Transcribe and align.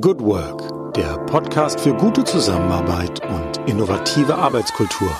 Good 0.00 0.22
Work, 0.22 0.94
der 0.94 1.18
Podcast 1.26 1.80
für 1.80 1.92
gute 1.92 2.24
Zusammenarbeit 2.24 3.20
und 3.28 3.68
innovative 3.68 4.34
Arbeitskultur. 4.34 5.10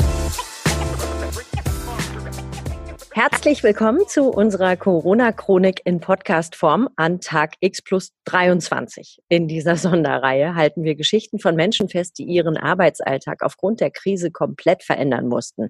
Herzlich 3.13 3.63
willkommen 3.63 4.09
zu 4.09 4.31
unserer 4.31 4.77
Corona-Chronik 4.77 5.83
in 5.85 6.01
Podcast-Form 6.01 6.89
an 6.97 7.21
Tag 7.21 7.57
X 7.61 7.83
plus 7.83 8.13
23. 8.25 9.19
In 9.29 9.49
dieser 9.49 9.77
Sonderreihe 9.77 10.55
halten 10.55 10.83
wir 10.85 10.95
Geschichten 10.95 11.41
von 11.41 11.57
Menschen 11.57 11.91
fest, 11.91 12.17
die 12.19 12.25
ihren 12.25 12.57
Arbeitsalltag 12.57 13.43
aufgrund 13.43 13.81
der 13.81 13.91
Krise 13.91 14.31
komplett 14.31 14.83
verändern 14.83 15.27
mussten. 15.27 15.69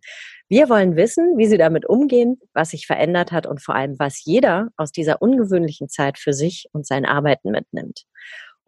Wir 0.48 0.68
wollen 0.68 0.94
wissen, 0.94 1.36
wie 1.36 1.46
sie 1.46 1.58
damit 1.58 1.84
umgehen, 1.84 2.38
was 2.52 2.70
sich 2.70 2.86
verändert 2.86 3.32
hat 3.32 3.48
und 3.48 3.60
vor 3.60 3.74
allem, 3.74 3.98
was 3.98 4.24
jeder 4.24 4.68
aus 4.76 4.92
dieser 4.92 5.20
ungewöhnlichen 5.20 5.88
Zeit 5.88 6.16
für 6.16 6.32
sich 6.32 6.68
und 6.72 6.86
sein 6.86 7.06
Arbeiten 7.06 7.50
mitnimmt. 7.50 8.04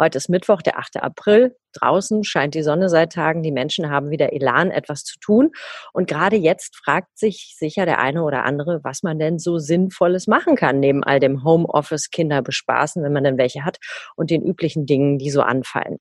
Heute 0.03 0.19
ist 0.19 0.29
Mittwoch, 0.29 0.62
der 0.62 0.80
8. 0.80 0.96
April. 0.96 1.55
Draußen 1.75 2.25
scheint 2.25 2.57
die 2.57 2.64
Sonne 2.64 2.89
seit 2.89 3.13
Tagen. 3.13 3.45
Die 3.45 3.53
Menschen 3.53 3.89
haben 3.89 4.11
wieder 4.11 4.32
Elan, 4.32 4.72
etwas 4.72 5.04
zu 5.04 5.17
tun. 5.21 5.53
Und 5.93 6.09
gerade 6.09 6.35
jetzt 6.35 6.75
fragt 6.75 7.17
sich 7.17 7.54
sicher 7.57 7.86
der 7.86 8.00
eine 8.00 8.25
oder 8.25 8.45
andere, 8.45 8.81
was 8.82 9.04
man 9.04 9.21
denn 9.21 9.39
so 9.39 9.59
Sinnvolles 9.59 10.26
machen 10.26 10.57
kann, 10.57 10.81
neben 10.81 11.04
all 11.04 11.21
dem 11.21 11.45
Homeoffice, 11.45 12.11
Kinder 12.11 12.43
bespaßen, 12.43 13.00
wenn 13.04 13.12
man 13.12 13.23
denn 13.23 13.39
welche 13.39 13.64
hat, 13.64 13.79
und 14.17 14.31
den 14.31 14.43
üblichen 14.43 14.86
Dingen, 14.86 15.18
die 15.18 15.31
so 15.31 15.40
anfallen. 15.43 15.99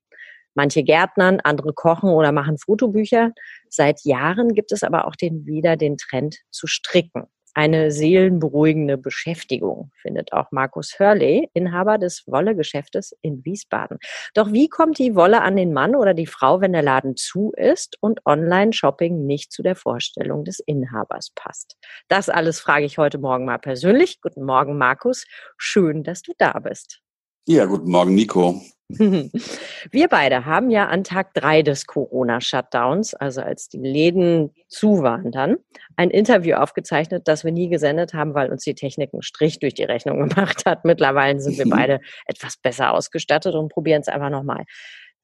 Manche 0.54 0.82
gärtnern, 0.82 1.38
andere 1.38 1.72
kochen 1.72 2.10
oder 2.10 2.32
machen 2.32 2.58
Fotobücher. 2.58 3.30
Seit 3.68 4.00
Jahren 4.02 4.52
gibt 4.52 4.72
es 4.72 4.82
aber 4.82 5.06
auch 5.06 5.14
den, 5.14 5.46
wieder 5.46 5.76
den 5.76 5.96
Trend 5.96 6.38
zu 6.50 6.66
stricken 6.66 7.28
eine 7.54 7.90
seelenberuhigende 7.90 8.98
Beschäftigung, 8.98 9.90
findet 10.00 10.32
auch 10.32 10.50
Markus 10.50 10.98
Hörley, 10.98 11.48
Inhaber 11.54 11.98
des 11.98 12.24
Wollegeschäftes 12.26 13.16
in 13.22 13.44
Wiesbaden. 13.44 13.98
Doch 14.34 14.52
wie 14.52 14.68
kommt 14.68 14.98
die 14.98 15.14
Wolle 15.14 15.42
an 15.42 15.56
den 15.56 15.72
Mann 15.72 15.94
oder 15.94 16.14
die 16.14 16.26
Frau, 16.26 16.60
wenn 16.60 16.72
der 16.72 16.82
Laden 16.82 17.16
zu 17.16 17.52
ist 17.56 17.96
und 18.00 18.24
Online-Shopping 18.24 19.26
nicht 19.26 19.52
zu 19.52 19.62
der 19.62 19.76
Vorstellung 19.76 20.44
des 20.44 20.60
Inhabers 20.60 21.30
passt? 21.34 21.76
Das 22.08 22.28
alles 22.28 22.60
frage 22.60 22.84
ich 22.84 22.98
heute 22.98 23.18
Morgen 23.18 23.44
mal 23.44 23.58
persönlich. 23.58 24.20
Guten 24.20 24.44
Morgen, 24.44 24.78
Markus. 24.78 25.26
Schön, 25.56 26.02
dass 26.02 26.22
du 26.22 26.32
da 26.38 26.58
bist. 26.58 27.02
Ja, 27.46 27.64
guten 27.64 27.90
Morgen, 27.90 28.14
Nico. 28.14 28.62
Wir 28.88 30.08
beide 30.08 30.44
haben 30.44 30.70
ja 30.70 30.86
an 30.86 31.02
Tag 31.02 31.34
drei 31.34 31.62
des 31.62 31.86
Corona-Shutdowns, 31.86 33.14
also 33.14 33.40
als 33.40 33.68
die 33.68 33.78
Läden 33.78 34.54
zu 34.68 35.02
waren 35.02 35.32
dann, 35.32 35.56
ein 35.96 36.10
Interview 36.10 36.54
aufgezeichnet, 36.54 37.26
das 37.26 37.42
wir 37.42 37.50
nie 37.50 37.68
gesendet 37.68 38.14
haben, 38.14 38.34
weil 38.34 38.50
uns 38.52 38.62
die 38.62 38.74
Technik 38.74 39.12
einen 39.12 39.22
Strich 39.22 39.58
durch 39.58 39.74
die 39.74 39.82
Rechnung 39.82 40.28
gemacht 40.28 40.66
hat. 40.66 40.84
Mittlerweile 40.84 41.40
sind 41.40 41.58
wir 41.58 41.68
beide 41.70 42.00
etwas 42.26 42.56
besser 42.56 42.92
ausgestattet 42.92 43.54
und 43.54 43.72
probieren 43.72 44.02
es 44.02 44.08
einfach 44.08 44.30
nochmal. 44.30 44.64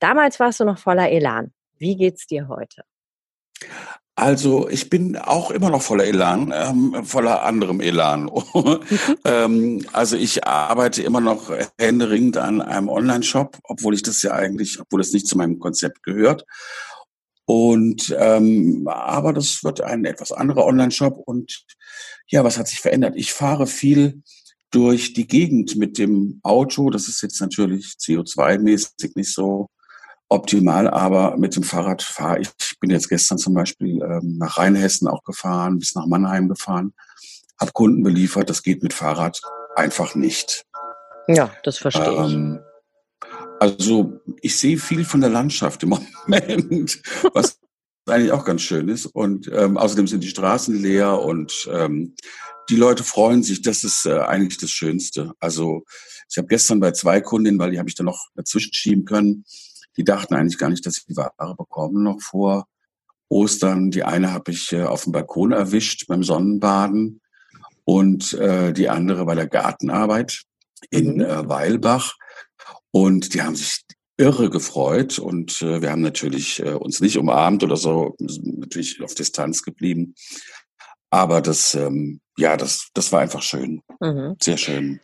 Damals 0.01 0.41
warst 0.41 0.59
du 0.59 0.65
noch 0.65 0.79
voller 0.79 1.11
Elan. 1.11 1.53
Wie 1.77 1.97
geht's 1.97 2.27
dir 2.27 2.49
heute? 2.49 2.83
Also 4.19 4.69
ich 4.69 4.91
bin 4.91 5.17
auch 5.17 5.53
immer 5.53 5.71
noch 5.71 5.81
voller 5.81 6.03
Elan, 6.03 6.53
ähm, 6.53 7.05
voller 7.05 7.45
anderem 7.45 7.81
Elan. 7.81 8.29
ähm, 9.25 9.87
also 9.93 10.17
ich 10.17 10.45
arbeite 10.45 11.05
immer 11.05 11.21
noch 11.21 11.53
händeringend 11.79 12.37
an 12.37 12.61
einem 12.61 12.89
Online-Shop, 12.89 13.57
obwohl 13.63 13.95
ich 13.95 14.03
das 14.03 14.21
ja 14.23 14.33
eigentlich, 14.33 14.81
obwohl 14.81 15.03
es 15.03 15.13
nicht 15.13 15.29
zu 15.29 15.39
meinem 15.39 15.61
Konzept 15.61 16.03
gehört. 16.03 16.45
Und 17.47 18.13
ähm, 18.19 18.89
aber 18.89 19.33
das 19.33 19.63
wird 19.63 19.83
ein 19.83 20.05
etwas 20.05 20.33
anderer 20.33 20.67
Online-Shop. 20.67 21.23
Und 21.25 21.65
ja, 22.27 22.43
was 22.43 22.59
hat 22.59 22.67
sich 22.67 22.81
verändert? 22.81 23.15
Ich 23.15 23.33
fahre 23.33 23.69
viel 23.69 24.25
durch 24.73 25.13
die 25.13 25.29
Gegend 25.29 25.77
mit 25.77 25.97
dem 25.97 26.41
Auto. 26.43 26.91
Das 26.91 27.07
ist 27.07 27.23
jetzt 27.23 27.41
natürlich 27.41 27.95
CO2-mäßig 28.01 29.13
nicht 29.15 29.33
so 29.33 29.69
optimal, 30.29 30.89
aber 30.89 31.37
mit 31.37 31.57
dem 31.57 31.63
Fahrrad 31.63 32.03
fahre 32.03 32.41
ich. 32.41 32.49
Ich 32.61 32.79
bin 32.81 32.91
jetzt 32.91 33.09
gestern 33.09 33.39
zum 33.39 33.55
Beispiel 33.55 34.03
ähm, 34.03 34.37
nach 34.39 34.59
Rheinhessen 34.59 35.09
auch 35.09 35.25
gefahren, 35.25 35.79
bis 35.79 35.95
nach 35.95 36.07
Mannheim 36.07 36.49
gefahren, 36.49 36.93
habe 37.59 37.73
Kunden 37.73 38.03
beliefert. 38.03 38.51
Das 38.51 38.63
geht 38.63 38.83
mit 38.83 38.93
Fahrrad 38.93 39.41
einfach 39.75 40.15
nicht. 40.15 40.65
Ja, 41.29 41.51
das 41.63 41.79
verstehe 41.79 42.05
ähm, 42.05 42.61
ich. 42.61 43.29
Also 43.61 44.21
ich 44.41 44.57
sehe 44.59 44.79
viel 44.79 45.05
von 45.05 45.21
der 45.21 45.31
Landschaft 45.31 45.83
im 45.83 45.91
Moment, 46.27 47.03
was 47.33 47.59
eigentlich 48.07 48.33
auch 48.33 48.45
ganz 48.45 48.63
schön 48.63 48.89
ist. 48.89 49.07
Und 49.07 49.51
ähm, 49.53 49.77
außerdem 49.77 50.07
sind 50.07 50.23
die 50.25 50.29
Straßen 50.29 50.81
leer 50.81 51.21
und 51.21 51.69
ähm, 51.73 52.15
die 52.69 52.77
Leute 52.77 53.05
freuen 53.05 53.43
sich. 53.43 53.63
Das 53.63 53.85
ist 53.85 54.07
äh, 54.07 54.21
eigentlich 54.21 54.59
das 54.59 54.71
Schönste. 54.71 55.33
Also 55.41 55.85
ich 56.31 56.37
habe 56.39 56.49
gestern 56.49 56.81
bei 56.81 56.93
zwei 56.93 57.21
Kundinnen, 57.21 57.59
weil 57.59 57.71
die 57.71 57.79
habe 57.79 57.89
ich 57.89 57.95
dann 57.95 58.07
noch 58.07 58.29
dazwischen 58.35 58.73
schieben 58.75 59.05
können, 59.05 59.45
die 59.99 60.05
dachten 60.05 60.35
eigentlich 60.35 60.59
gar 60.59 60.71
nicht, 60.71 60.87
dass 60.87 60.95
sie 60.95 61.07
die 61.09 61.17
Ware 61.17 61.57
bekommen 61.57 62.05
noch 62.05 62.21
vor 62.21 62.67
Ostern. 63.29 63.91
Die 63.91 64.05
eine 64.05 64.33
habe 64.33 64.53
ich 64.53 64.73
äh, 64.73 64.85
auf 64.85 65.05
dem 65.05 65.13
Balkon 65.13 65.53
erwischt 65.53 66.07
beim 66.07 66.23
Sonnenbaden 66.23 67.21
und 67.85 68.33
äh, 68.35 68.73
die 68.73 68.89
andere 68.89 69.25
bei 69.25 69.35
der 69.35 69.49
Gartenarbeit 69.49 70.45
in 70.91 71.15
mhm. 71.15 71.21
äh, 71.21 71.49
Weilbach. 71.49 72.17
Und 72.93 73.35
die 73.35 73.43
haben 73.43 73.57
sich 73.57 73.83
irre 74.17 74.51
gefreut 74.51 75.19
und 75.19 75.63
äh, 75.63 75.83
wir 75.83 75.91
haben 75.91 76.03
natürlich 76.03 76.61
äh, 76.61 76.73
uns 76.73 77.01
nicht 77.01 77.19
umarmt 77.19 77.63
oder 77.63 77.77
so, 77.77 78.17
natürlich 78.19 79.03
auf 79.03 79.15
Distanz 79.15 79.63
geblieben. 79.63 80.15
Aber 81.11 81.41
das, 81.41 81.75
ähm, 81.75 82.21
ja, 82.37 82.57
das, 82.57 82.89
das 82.95 83.13
war 83.13 83.21
einfach 83.21 83.43
schön. 83.43 83.83
Mhm. 84.01 84.37
Sehr 84.41 84.57
schön. 84.57 85.01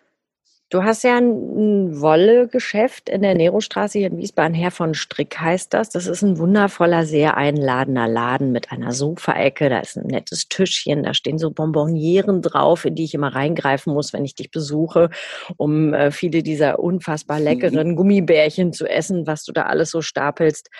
Du 0.74 0.82
hast 0.82 1.04
ja 1.04 1.16
ein 1.16 2.00
Wolle-Geschäft 2.00 3.08
in 3.08 3.22
der 3.22 3.36
Nerostraße 3.36 3.96
hier 3.96 4.08
in 4.08 4.18
Wiesbaden. 4.18 4.54
Herr 4.54 4.72
von 4.72 4.92
Strick 4.94 5.38
heißt 5.38 5.72
das. 5.72 5.88
Das 5.90 6.08
ist 6.08 6.22
ein 6.22 6.36
wundervoller, 6.36 7.06
sehr 7.06 7.36
einladender 7.36 8.08
Laden 8.08 8.50
mit 8.50 8.72
einer 8.72 8.90
Sofaecke. 8.90 9.68
Da 9.68 9.78
ist 9.78 9.96
ein 9.96 10.08
nettes 10.08 10.48
Tischchen. 10.48 11.04
Da 11.04 11.14
stehen 11.14 11.38
so 11.38 11.52
Bonbonieren 11.52 12.42
drauf, 12.42 12.86
in 12.86 12.96
die 12.96 13.04
ich 13.04 13.14
immer 13.14 13.36
reingreifen 13.36 13.94
muss, 13.94 14.12
wenn 14.12 14.24
ich 14.24 14.34
dich 14.34 14.50
besuche, 14.50 15.10
um 15.58 15.94
äh, 15.94 16.10
viele 16.10 16.42
dieser 16.42 16.80
unfassbar 16.80 17.38
mhm. 17.38 17.44
leckeren 17.44 17.90
mhm. 17.90 17.94
Gummibärchen 17.94 18.72
zu 18.72 18.88
essen, 18.88 19.28
was 19.28 19.44
du 19.44 19.52
da 19.52 19.66
alles 19.66 19.92
so 19.92 20.02
stapelst. 20.02 20.70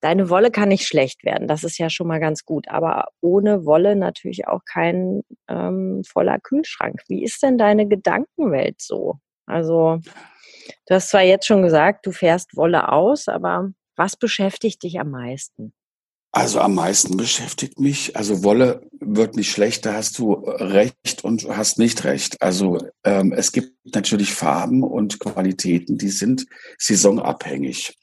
Deine 0.00 0.30
Wolle 0.30 0.50
kann 0.50 0.68
nicht 0.68 0.88
schlecht 0.88 1.24
werden. 1.24 1.46
Das 1.46 1.62
ist 1.62 1.78
ja 1.78 1.90
schon 1.90 2.08
mal 2.08 2.18
ganz 2.18 2.44
gut. 2.44 2.66
Aber 2.66 3.04
ohne 3.20 3.64
Wolle 3.66 3.94
natürlich 3.94 4.48
auch 4.48 4.64
kein 4.64 5.22
ähm, 5.46 6.02
voller 6.04 6.40
Kühlschrank. 6.40 7.02
Wie 7.06 7.22
ist 7.22 7.40
denn 7.44 7.56
deine 7.56 7.86
Gedankenwelt 7.86 8.82
so? 8.82 9.20
Also 9.46 10.00
du 10.86 10.94
hast 10.94 11.10
zwar 11.10 11.22
jetzt 11.22 11.46
schon 11.46 11.62
gesagt, 11.62 12.06
du 12.06 12.12
fährst 12.12 12.56
Wolle 12.56 12.90
aus, 12.90 13.28
aber 13.28 13.70
was 13.96 14.16
beschäftigt 14.16 14.82
dich 14.82 14.98
am 15.00 15.10
meisten? 15.10 15.72
Also 16.32 16.60
am 16.60 16.74
meisten 16.74 17.16
beschäftigt 17.16 17.78
mich, 17.78 18.16
also 18.16 18.42
Wolle 18.42 18.88
wird 18.98 19.36
nicht 19.36 19.52
schlecht, 19.52 19.86
da 19.86 19.94
hast 19.94 20.18
du 20.18 20.32
recht 20.32 21.22
und 21.22 21.46
hast 21.48 21.78
nicht 21.78 22.02
recht. 22.02 22.42
Also 22.42 22.78
ähm, 23.04 23.32
es 23.32 23.52
gibt 23.52 23.72
natürlich 23.94 24.34
Farben 24.34 24.82
und 24.82 25.20
Qualitäten, 25.20 25.96
die 25.96 26.08
sind 26.08 26.46
saisonabhängig. 26.76 27.96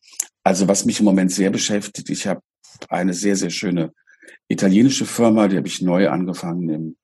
Also 0.45 0.69
was 0.69 0.85
mich 0.85 0.99
im 0.99 1.05
Moment 1.05 1.33
sehr 1.33 1.49
beschäftigt, 1.49 2.09
ich 2.09 2.25
habe 2.25 2.39
eine 2.87 3.13
sehr, 3.13 3.35
sehr 3.35 3.49
schöne 3.49 3.91
italienische 4.47 5.05
Firma, 5.05 5.49
die 5.49 5.57
habe 5.57 5.67
ich 5.67 5.81
neu 5.81 6.09
angefangen 6.09 6.69
im, 6.69 6.95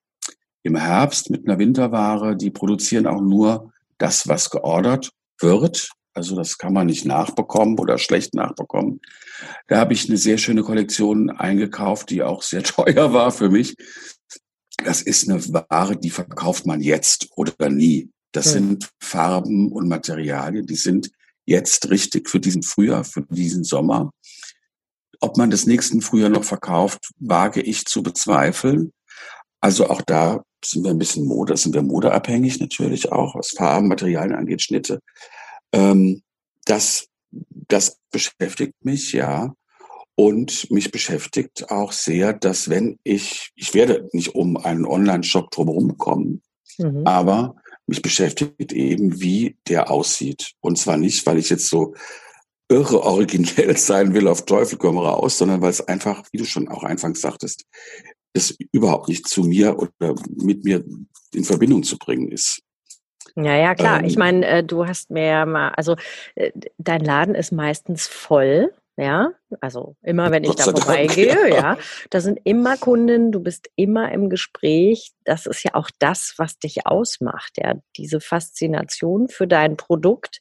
im 0.64 0.76
Herbst 0.78 1.30
mit 1.30 1.46
einer 1.46 1.60
Winterware. 1.60 2.38
Die 2.38 2.52
produzieren 2.52 3.06
auch 3.06 3.22
nur 3.22 3.74
das, 3.98 4.28
was 4.28 4.50
geordert 4.50 5.12
wird. 5.40 5.90
Also 6.14 6.36
das 6.36 6.58
kann 6.58 6.74
man 6.74 6.88
nicht 6.88 7.06
nachbekommen 7.06 7.78
oder 7.78 7.98
schlecht 7.98 8.34
nachbekommen. 8.34 9.02
Da 9.68 9.78
habe 9.78 9.94
ich 9.94 10.10
eine 10.10 10.18
sehr 10.18 10.38
schöne 10.38 10.64
Kollektion 10.64 11.30
eingekauft, 11.30 12.10
die 12.10 12.24
auch 12.24 12.42
sehr 12.42 12.64
teuer 12.64 13.14
war 13.14 13.32
für 13.32 13.50
mich. 13.50 13.76
Das 14.84 15.02
ist 15.02 15.30
eine 15.30 15.42
Ware, 15.54 15.98
die 15.98 16.10
verkauft 16.10 16.66
man 16.66 16.82
jetzt 16.82 17.30
oder 17.36 17.70
nie. 17.70 18.10
Das 18.32 18.48
hm. 18.48 18.52
sind 18.54 18.90
Farben 19.00 19.72
und 19.72 19.88
Materialien, 19.88 20.66
die 20.66 20.76
sind 20.76 21.12
jetzt 21.46 21.90
richtig 21.90 22.30
für 22.30 22.40
diesen 22.40 22.64
Frühjahr, 22.64 23.04
für 23.04 23.22
diesen 23.30 23.64
Sommer. 23.64 24.12
Ob 25.20 25.38
man 25.38 25.50
das 25.50 25.66
nächsten 25.66 26.02
Frühjahr 26.02 26.30
noch 26.30 26.44
verkauft, 26.44 27.12
wage 27.20 27.62
ich 27.62 27.86
zu 27.86 28.04
bezweifeln. 28.04 28.92
Also 29.62 29.90
auch 29.90 30.02
da 30.02 30.44
sind 30.64 30.84
wir 30.84 30.92
ein 30.92 31.00
bisschen 31.00 31.26
Mode, 31.26 31.58
sind 31.58 31.74
wir 31.74 31.82
modeabhängig 31.82 32.60
natürlich 32.60 33.12
auch, 33.12 33.36
was 33.36 33.50
Farben, 33.50 33.88
Materialien 33.88 34.36
angeht, 34.36 34.62
Schnitte. 34.62 35.00
Ähm, 35.72 36.22
das, 36.66 37.08
das 37.68 38.00
beschäftigt 38.12 38.74
mich, 38.84 39.14
ja. 39.14 39.54
Und 40.16 40.72
mich 40.72 40.90
beschäftigt 40.92 41.70
auch 41.70 41.92
sehr, 41.92 42.34
dass 42.34 42.70
wenn 42.70 42.98
ich, 43.04 43.52
ich 43.56 43.74
werde 43.76 44.10
nicht 44.14 44.34
um 44.34 44.58
einen 44.58 44.86
Online-Shop 44.86 45.52
drumherum 45.52 45.98
kommen, 45.98 46.42
mhm. 46.80 47.06
aber 47.06 47.56
mich 47.86 48.02
beschäftigt 48.02 48.74
eben, 48.74 49.22
wie 49.22 49.58
der 49.68 49.92
aussieht. 49.92 50.54
Und 50.60 50.78
zwar 50.78 50.98
nicht, 50.98 51.26
weil 51.26 51.38
ich 51.38 51.50
jetzt 51.50 51.70
so 51.70 51.94
irre 52.70 53.04
originell 53.04 53.78
sein 53.78 54.14
will, 54.14 54.28
auf 54.28 54.46
Teufel 54.46 54.78
komm 54.78 54.98
raus, 54.98 55.38
sondern 55.38 55.62
weil 55.62 55.70
es 55.70 55.88
einfach, 55.88 56.24
wie 56.32 56.38
du 56.38 56.46
schon 56.46 56.68
auch 56.68 56.84
anfangs 56.84 57.22
sagtest, 57.22 57.66
es 58.38 58.58
überhaupt 58.72 59.10
nicht 59.10 59.28
zu 59.28 59.44
mir 59.44 59.78
oder 59.78 60.16
mit 60.30 60.64
mir 60.64 60.84
in 61.34 61.44
Verbindung 61.44 61.84
zu 61.84 61.98
bringen 61.98 62.32
ist. 62.32 62.62
Ja, 63.36 63.56
ja, 63.56 63.76
klar. 63.76 64.00
Ähm, 64.00 64.06
ich 64.06 64.18
meine, 64.18 64.46
äh, 64.48 64.64
du 64.64 64.88
hast 64.88 65.12
mir 65.12 65.26
ja 65.26 65.46
mal, 65.46 65.70
also 65.70 65.96
äh, 66.36 66.52
dein 66.78 67.02
Laden 67.02 67.36
ist 67.36 67.52
meistens 67.52 68.08
voll. 68.08 68.74
Ja, 69.00 69.30
also 69.62 69.96
immer 70.02 70.32
wenn 70.32 70.44
ich 70.44 70.56
da 70.56 70.64
vorbeigehe, 70.64 71.36
Dank, 71.36 71.50
ja. 71.50 71.56
ja, 71.56 71.78
da 72.10 72.20
sind 72.20 72.40
immer 72.46 72.78
Kunden, 72.78 73.32
du 73.32 73.40
bist 73.40 73.70
immer 73.76 74.12
im 74.12 74.28
Gespräch. 74.28 75.12
Das 75.24 75.46
ist 75.46 75.64
ja 75.64 75.76
auch 75.76 75.92
das, 76.00 76.34
was 76.38 76.58
dich 76.58 76.88
ausmacht, 76.88 77.52
ja, 77.58 77.76
diese 77.96 78.20
Faszination 78.20 79.30
für 79.30 79.46
dein 79.46 79.78
Produkt, 79.78 80.40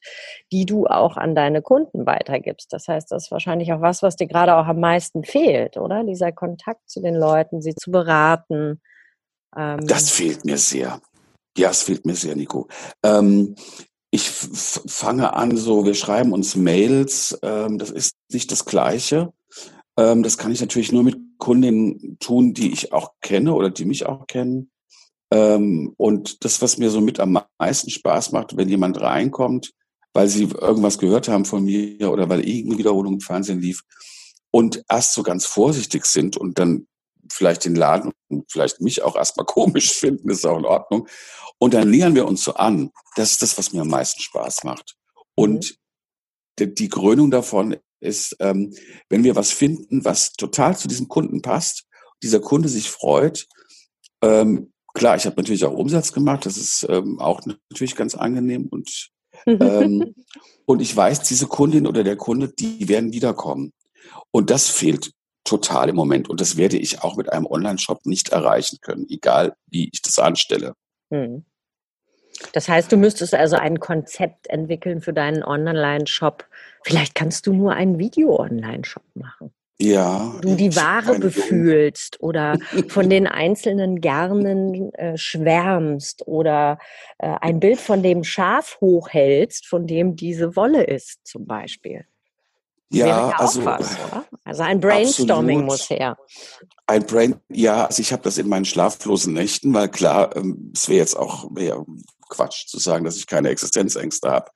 die 0.51 0.65
du 0.65 0.87
auch 0.87 1.17
an 1.17 1.35
deine 1.35 1.61
Kunden 1.61 2.07
weitergibst. 2.07 2.73
Das 2.73 2.87
heißt, 2.87 3.11
das 3.11 3.25
ist 3.25 3.31
wahrscheinlich 3.31 3.73
auch 3.73 3.81
was, 3.81 4.01
was 4.01 4.15
dir 4.15 4.27
gerade 4.27 4.55
auch 4.55 4.65
am 4.65 4.79
meisten 4.79 5.23
fehlt, 5.23 5.77
oder? 5.77 6.03
Dieser 6.03 6.31
Kontakt 6.31 6.89
zu 6.89 6.99
den 6.99 7.13
Leuten, 7.13 7.61
sie 7.61 7.75
zu 7.75 7.91
beraten. 7.91 8.81
Ähm 9.55 9.85
das 9.85 10.09
fehlt 10.09 10.45
mir 10.45 10.57
sehr. 10.57 10.99
Ja, 11.55 11.69
es 11.69 11.83
fehlt 11.83 12.07
mir 12.07 12.15
sehr, 12.15 12.35
Nico. 12.35 12.67
Ähm, 13.03 13.55
ich 14.17 14.29
fange 14.29 15.33
an, 15.33 15.55
so, 15.57 15.85
wir 15.85 15.93
schreiben 15.93 16.33
uns 16.33 16.55
Mails, 16.55 17.37
ähm, 17.43 17.77
das 17.77 17.91
ist 17.91 18.15
nicht 18.31 18.51
das 18.51 18.65
Gleiche. 18.65 19.31
Ähm, 19.95 20.23
das 20.23 20.39
kann 20.39 20.51
ich 20.51 20.59
natürlich 20.59 20.91
nur 20.91 21.03
mit 21.03 21.17
Kundinnen 21.37 22.17
tun, 22.19 22.55
die 22.55 22.73
ich 22.73 22.93
auch 22.93 23.11
kenne 23.21 23.53
oder 23.53 23.69
die 23.69 23.85
mich 23.85 24.07
auch 24.07 24.25
kennen. 24.25 24.71
Ähm, 25.31 25.93
und 25.97 26.43
das, 26.43 26.63
was 26.63 26.79
mir 26.79 26.89
so 26.89 26.99
mit 26.99 27.19
am 27.19 27.39
meisten 27.59 27.91
Spaß 27.91 28.31
macht, 28.31 28.57
wenn 28.57 28.69
jemand 28.69 28.99
reinkommt, 28.99 29.73
weil 30.13 30.27
sie 30.27 30.45
irgendwas 30.45 30.97
gehört 30.97 31.27
haben 31.27 31.45
von 31.45 31.63
mir 31.63 32.11
oder 32.11 32.27
weil 32.27 32.39
irgendeine 32.39 32.79
Wiederholung 32.79 33.13
im 33.13 33.21
Fernsehen 33.21 33.61
lief 33.61 33.83
und 34.49 34.83
erst 34.89 35.13
so 35.13 35.21
ganz 35.21 35.45
vorsichtig 35.45 36.07
sind 36.07 36.37
und 36.37 36.57
dann 36.57 36.87
vielleicht 37.31 37.65
den 37.65 37.75
Laden 37.75 38.11
und 38.29 38.51
vielleicht 38.51 38.81
mich 38.81 39.01
auch 39.03 39.15
erstmal 39.15 39.45
komisch 39.47 39.93
finden, 39.93 40.29
ist 40.29 40.45
auch 40.45 40.57
in 40.57 40.65
Ordnung. 40.65 41.07
Und 41.59 41.73
dann 41.73 41.89
nähern 41.89 42.15
wir 42.15 42.27
uns 42.27 42.43
so 42.43 42.53
an. 42.53 42.91
Das 43.15 43.31
ist 43.31 43.41
das, 43.41 43.57
was 43.57 43.73
mir 43.73 43.81
am 43.81 43.89
meisten 43.89 44.21
Spaß 44.21 44.63
macht. 44.63 44.95
Und 45.35 45.77
mhm. 46.59 46.75
die 46.75 46.89
Krönung 46.89 47.31
davon 47.31 47.77
ist, 47.99 48.35
ähm, 48.39 48.73
wenn 49.09 49.23
wir 49.23 49.35
was 49.35 49.51
finden, 49.51 50.05
was 50.05 50.33
total 50.33 50.77
zu 50.77 50.87
diesem 50.87 51.07
Kunden 51.07 51.41
passt, 51.41 51.85
dieser 52.23 52.39
Kunde 52.39 52.69
sich 52.69 52.89
freut. 52.89 53.47
Ähm, 54.21 54.71
klar, 54.93 55.15
ich 55.15 55.25
habe 55.25 55.35
natürlich 55.37 55.65
auch 55.65 55.73
Umsatz 55.73 56.13
gemacht, 56.13 56.45
das 56.45 56.57
ist 56.57 56.85
ähm, 56.89 57.19
auch 57.19 57.41
natürlich 57.45 57.95
ganz 57.95 58.15
angenehm 58.15 58.67
und 58.67 59.09
ähm, 59.45 60.15
und 60.65 60.81
ich 60.81 60.95
weiß, 60.95 61.23
diese 61.23 61.47
Kundin 61.47 61.87
oder 61.87 62.03
der 62.03 62.17
Kunde, 62.17 62.49
die 62.49 62.89
werden 62.89 63.13
wiederkommen. 63.13 63.73
Und 64.31 64.49
das 64.49 64.67
fehlt 64.67 65.11
total 65.47 65.89
im 65.89 65.95
Moment. 65.95 66.29
Und 66.29 66.41
das 66.41 66.57
werde 66.57 66.77
ich 66.77 67.01
auch 67.03 67.15
mit 67.15 67.31
einem 67.31 67.45
Online-Shop 67.45 68.05
nicht 68.05 68.29
erreichen 68.29 68.77
können, 68.81 69.05
egal 69.09 69.55
wie 69.67 69.89
ich 69.91 70.01
das 70.01 70.19
anstelle. 70.19 70.73
Hm. 71.09 71.45
Das 72.53 72.69
heißt, 72.69 72.91
du 72.91 72.97
müsstest 72.97 73.33
also 73.33 73.55
ein 73.55 73.79
Konzept 73.79 74.47
entwickeln 74.47 75.01
für 75.01 75.13
deinen 75.13 75.43
Online-Shop. 75.43 76.45
Vielleicht 76.83 77.15
kannst 77.15 77.47
du 77.47 77.53
nur 77.53 77.73
einen 77.73 77.97
Video-Online-Shop 77.97 79.03
machen. 79.15 79.51
Ja. 79.79 80.35
Du 80.41 80.55
die 80.55 80.75
Ware 80.75 81.19
befühlst 81.19 82.19
oder 82.19 82.57
von 82.89 83.09
den 83.09 83.27
einzelnen 83.27 84.01
Garnen 84.01 84.91
äh, 84.93 85.17
schwärmst 85.17 86.27
oder 86.27 86.79
äh, 87.19 87.35
ein 87.41 87.59
Bild 87.59 87.79
von 87.79 88.01
dem 88.01 88.23
Schaf 88.23 88.77
hochhältst, 88.81 89.67
von 89.67 89.85
dem 89.85 90.15
diese 90.15 90.55
Wolle 90.55 90.83
ist, 90.83 91.27
zum 91.27 91.45
Beispiel. 91.45 92.05
Ja, 92.89 93.07
ja 93.07 93.29
also, 93.37 93.65
was, 93.65 93.97
also 94.43 94.63
ein 94.63 94.79
Brainstorming 94.79 95.63
absolut. 95.63 95.65
muss 95.65 95.89
her. 95.89 96.17
Ein 96.85 97.05
Brain, 97.05 97.35
ja, 97.49 97.85
also 97.85 98.01
ich 98.01 98.13
habe 98.13 98.23
das 98.23 98.37
in 98.37 98.47
meinen 98.47 98.65
schlaflosen 98.65 99.33
Nächten, 99.33 99.73
weil 99.73 99.89
klar, 99.89 100.35
ähm, 100.35 100.71
es 100.73 100.87
wäre 100.87 100.99
jetzt 100.99 101.17
auch 101.17 101.49
wär 101.53 101.85
Quatsch 102.29 102.67
zu 102.67 102.79
sagen, 102.79 103.05
dass 103.05 103.17
ich 103.17 103.27
keine 103.27 103.49
Existenzängste 103.49 104.31
habe. 104.31 104.51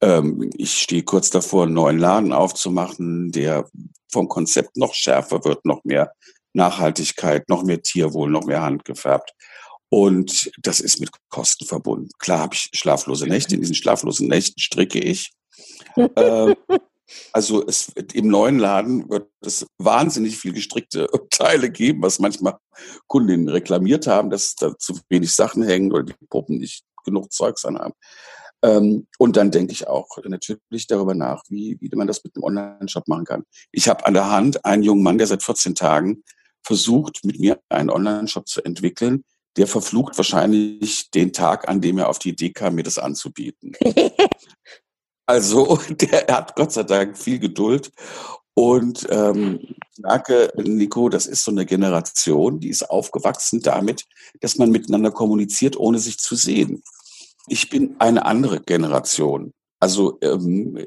Ähm, 0.00 0.50
ich 0.56 0.74
stehe 0.74 1.02
kurz 1.04 1.30
davor, 1.30 1.64
einen 1.64 1.74
neuen 1.74 1.98
Laden 1.98 2.32
aufzumachen, 2.32 3.30
der 3.30 3.68
vom 4.10 4.28
Konzept 4.28 4.76
noch 4.76 4.94
schärfer 4.94 5.44
wird, 5.44 5.64
noch 5.64 5.84
mehr 5.84 6.12
Nachhaltigkeit, 6.52 7.48
noch 7.48 7.62
mehr 7.62 7.82
Tierwohl, 7.82 8.30
noch 8.30 8.44
mehr 8.44 8.62
handgefärbt. 8.62 9.32
Und 9.90 10.50
das 10.58 10.80
ist 10.80 11.00
mit 11.00 11.10
Kosten 11.28 11.64
verbunden. 11.64 12.10
Klar 12.18 12.40
habe 12.40 12.54
ich 12.54 12.70
schlaflose 12.74 13.26
Nächte. 13.26 13.54
In 13.54 13.60
diesen 13.60 13.74
schlaflosen 13.74 14.28
Nächten 14.28 14.60
stricke 14.60 14.98
ich. 14.98 15.32
ähm, 15.96 16.54
also 17.32 17.66
es, 17.66 17.92
im 18.12 18.28
neuen 18.28 18.58
Laden 18.58 19.08
wird 19.08 19.28
es 19.40 19.66
wahnsinnig 19.78 20.36
viel 20.38 20.52
gestrickte 20.52 21.08
Teile 21.30 21.70
geben, 21.70 22.02
was 22.02 22.18
manchmal 22.18 22.58
Kundinnen 23.06 23.48
reklamiert 23.48 24.06
haben, 24.06 24.30
dass 24.30 24.54
da 24.54 24.76
zu 24.78 24.98
wenig 25.08 25.34
Sachen 25.34 25.62
hängen 25.62 25.92
oder 25.92 26.04
die 26.04 26.14
Puppen 26.28 26.58
nicht 26.58 26.84
genug 27.04 27.32
Zeugs 27.32 27.64
an 27.64 27.78
haben. 27.78 27.94
Ähm, 28.62 29.06
und 29.18 29.36
dann 29.36 29.50
denke 29.50 29.72
ich 29.72 29.86
auch 29.86 30.08
natürlich 30.24 30.86
darüber 30.88 31.14
nach, 31.14 31.42
wie, 31.48 31.78
wie 31.80 31.88
man 31.94 32.06
das 32.06 32.24
mit 32.24 32.34
einem 32.36 32.44
Online-Shop 32.44 33.06
machen 33.06 33.24
kann. 33.24 33.44
Ich 33.72 33.88
habe 33.88 34.04
an 34.06 34.14
der 34.14 34.30
Hand 34.30 34.64
einen 34.64 34.82
jungen 34.82 35.02
Mann, 35.02 35.18
der 35.18 35.28
seit 35.28 35.42
14 35.42 35.74
Tagen 35.74 36.24
versucht, 36.62 37.24
mit 37.24 37.38
mir 37.38 37.60
einen 37.68 37.90
Online-Shop 37.90 38.48
zu 38.48 38.62
entwickeln. 38.62 39.24
Der 39.56 39.66
verflucht 39.66 40.16
wahrscheinlich 40.16 41.10
den 41.10 41.32
Tag, 41.32 41.68
an 41.68 41.80
dem 41.80 41.98
er 41.98 42.08
auf 42.08 42.18
die 42.18 42.30
Idee 42.30 42.50
kam, 42.50 42.74
mir 42.74 42.82
das 42.82 42.98
anzubieten. 42.98 43.72
Also 45.28 45.78
der 45.90 46.26
hat 46.28 46.56
Gott 46.56 46.72
sei 46.72 46.82
Dank 46.82 47.16
viel 47.16 47.38
Geduld. 47.38 47.92
Und 48.54 49.06
ähm, 49.10 49.60
ich 49.62 50.02
merke, 50.02 50.50
Nico, 50.56 51.08
das 51.08 51.26
ist 51.26 51.44
so 51.44 51.52
eine 51.52 51.64
Generation, 51.64 52.58
die 52.58 52.70
ist 52.70 52.90
aufgewachsen 52.90 53.60
damit, 53.62 54.04
dass 54.40 54.58
man 54.58 54.70
miteinander 54.70 55.12
kommuniziert, 55.12 55.76
ohne 55.76 56.00
sich 56.00 56.18
zu 56.18 56.34
sehen. 56.34 56.82
Ich 57.46 57.70
bin 57.70 57.94
eine 58.00 58.24
andere 58.24 58.60
Generation. 58.60 59.52
Also 59.78 60.18
ähm, 60.22 60.84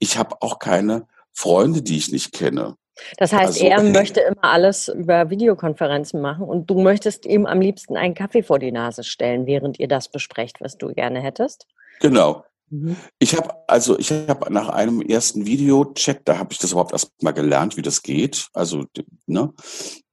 ich 0.00 0.18
habe 0.18 0.42
auch 0.42 0.58
keine 0.58 1.06
Freunde, 1.32 1.82
die 1.82 1.98
ich 1.98 2.10
nicht 2.10 2.32
kenne. 2.32 2.76
Das 3.18 3.32
heißt, 3.32 3.62
also, 3.62 3.66
er 3.66 3.82
möchte 3.92 4.20
immer 4.20 4.44
alles 4.44 4.88
über 4.88 5.30
Videokonferenzen 5.30 6.20
machen 6.20 6.44
und 6.44 6.68
du 6.68 6.80
möchtest 6.80 7.24
ihm 7.24 7.46
am 7.46 7.60
liebsten 7.60 7.96
einen 7.96 8.14
Kaffee 8.14 8.42
vor 8.42 8.58
die 8.58 8.72
Nase 8.72 9.04
stellen, 9.04 9.46
während 9.46 9.78
ihr 9.78 9.88
das 9.88 10.08
besprecht, 10.08 10.60
was 10.60 10.76
du 10.76 10.92
gerne 10.92 11.20
hättest? 11.20 11.68
Genau. 12.00 12.44
Mhm. 12.72 12.96
Ich 13.18 13.36
habe 13.36 13.54
also 13.68 13.98
ich 13.98 14.10
habe 14.10 14.52
nach 14.52 14.70
einem 14.70 15.02
ersten 15.02 15.44
Video-Chat, 15.44 16.22
da 16.24 16.38
habe 16.38 16.54
ich 16.54 16.58
das 16.58 16.72
überhaupt 16.72 16.92
erst 16.92 17.10
mal 17.22 17.32
gelernt, 17.32 17.76
wie 17.76 17.82
das 17.82 18.02
geht. 18.02 18.48
Also 18.54 18.86
ne, 19.26 19.52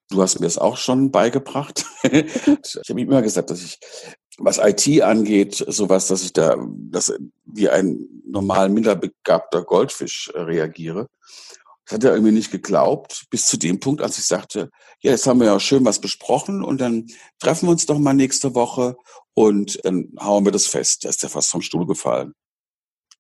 du 0.10 0.22
hast 0.22 0.40
mir 0.40 0.46
das 0.46 0.58
auch 0.58 0.76
schon 0.76 1.10
beigebracht. 1.10 1.86
ich 2.04 2.90
habe 2.90 3.02
ihm 3.02 3.10
immer 3.10 3.22
gesagt, 3.22 3.50
dass 3.50 3.64
ich 3.64 3.80
was 4.38 4.58
IT 4.58 5.02
angeht, 5.02 5.56
sowas, 5.68 6.08
dass 6.08 6.24
ich 6.24 6.34
da 6.34 6.58
dass 6.68 7.14
wie 7.46 7.70
ein 7.70 8.08
normal 8.26 8.70
minderbegabter 8.70 9.64
Goldfisch 9.64 10.30
äh, 10.34 10.42
reagiere. 10.42 11.08
Das 11.86 11.96
hat 11.96 12.04
er 12.04 12.14
irgendwie 12.14 12.34
nicht 12.34 12.52
geglaubt, 12.52 13.26
bis 13.30 13.48
zu 13.48 13.58
dem 13.58 13.80
Punkt, 13.80 14.02
als 14.02 14.20
ich 14.20 14.26
sagte, 14.26 14.70
ja, 15.02 15.12
jetzt 15.12 15.26
haben 15.28 15.40
wir 15.40 15.48
ja 15.48 15.60
schön 15.60 15.86
was 15.86 16.00
besprochen 16.00 16.62
und 16.64 16.82
dann 16.82 17.08
treffen 17.40 17.68
wir 17.68 17.72
uns 17.72 17.86
doch 17.86 17.98
mal 17.98 18.14
nächste 18.14 18.54
Woche 18.54 18.98
und 19.34 19.80
dann 19.86 20.12
hauen 20.20 20.46
wir 20.46 20.52
das 20.52 20.68
fest. 20.68 21.06
Da 21.06 21.10
ist 21.10 21.24
er 21.24 21.30
fast 21.30 21.50
vom 21.50 21.62
Stuhl 21.62 21.88
gefallen 21.88 22.34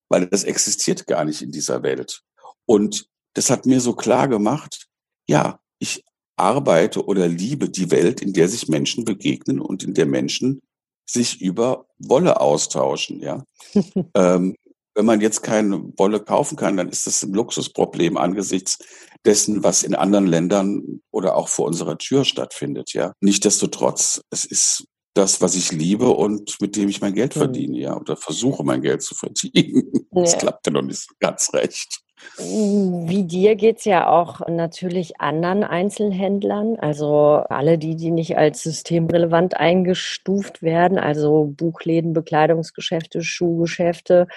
weil 0.09 0.27
das 0.27 0.43
existiert 0.43 1.07
gar 1.07 1.23
nicht 1.23 1.41
in 1.41 1.51
dieser 1.51 1.83
Welt. 1.83 2.21
Und 2.65 3.07
das 3.33 3.49
hat 3.49 3.65
mir 3.65 3.79
so 3.79 3.93
klar 3.93 4.27
gemacht, 4.27 4.87
ja, 5.27 5.59
ich 5.79 6.03
arbeite 6.35 7.05
oder 7.05 7.27
liebe 7.27 7.69
die 7.69 7.91
Welt, 7.91 8.21
in 8.21 8.33
der 8.33 8.47
sich 8.49 8.67
Menschen 8.67 9.05
begegnen 9.05 9.59
und 9.59 9.83
in 9.83 9.93
der 9.93 10.05
Menschen 10.05 10.61
sich 11.05 11.41
über 11.41 11.87
Wolle 11.97 12.39
austauschen, 12.39 13.21
ja. 13.21 13.43
ähm, 14.15 14.55
wenn 14.95 15.05
man 15.05 15.21
jetzt 15.21 15.43
keine 15.43 15.93
Wolle 15.97 16.19
kaufen 16.19 16.57
kann, 16.57 16.75
dann 16.75 16.89
ist 16.89 17.07
das 17.07 17.23
ein 17.23 17.33
Luxusproblem 17.33 18.17
angesichts 18.17 18.79
dessen, 19.25 19.63
was 19.63 19.83
in 19.83 19.95
anderen 19.95 20.27
Ländern 20.27 21.01
oder 21.11 21.35
auch 21.35 21.47
vor 21.47 21.67
unserer 21.67 21.97
Tür 21.97 22.25
stattfindet, 22.25 22.93
ja. 22.93 23.13
Nichtsdestotrotz, 23.21 24.21
es 24.29 24.45
ist 24.45 24.85
das, 25.13 25.41
was 25.41 25.55
ich 25.55 25.71
liebe 25.71 26.09
und 26.09 26.61
mit 26.61 26.75
dem 26.75 26.89
ich 26.89 27.01
mein 27.01 27.13
Geld 27.13 27.35
mhm. 27.35 27.39
verdiene, 27.39 27.77
ja, 27.79 27.97
oder 27.97 28.15
versuche 28.15 28.63
mein 28.63 28.81
Geld 28.81 29.01
zu 29.01 29.15
verdienen. 29.15 29.91
Ja. 30.11 30.23
Das 30.23 30.39
klappt 30.39 30.65
ja 30.65 30.73
noch 30.73 30.81
nicht 30.81 31.01
so 31.01 31.13
ganz 31.19 31.53
recht. 31.53 32.01
Wie 32.37 33.23
dir 33.25 33.55
geht's 33.55 33.85
ja 33.85 34.09
auch 34.09 34.45
natürlich 34.47 35.21
anderen 35.21 35.63
Einzelhändlern, 35.63 36.77
also 36.79 37.43
alle 37.47 37.77
die, 37.77 37.95
die 37.95 38.09
nicht 38.09 38.35
als 38.35 38.63
systemrelevant 38.63 39.55
eingestuft 39.55 40.63
werden, 40.63 40.97
also 40.97 41.53
Buchläden, 41.55 42.13
Bekleidungsgeschäfte, 42.13 43.21
Schuhgeschäfte. 43.21 44.27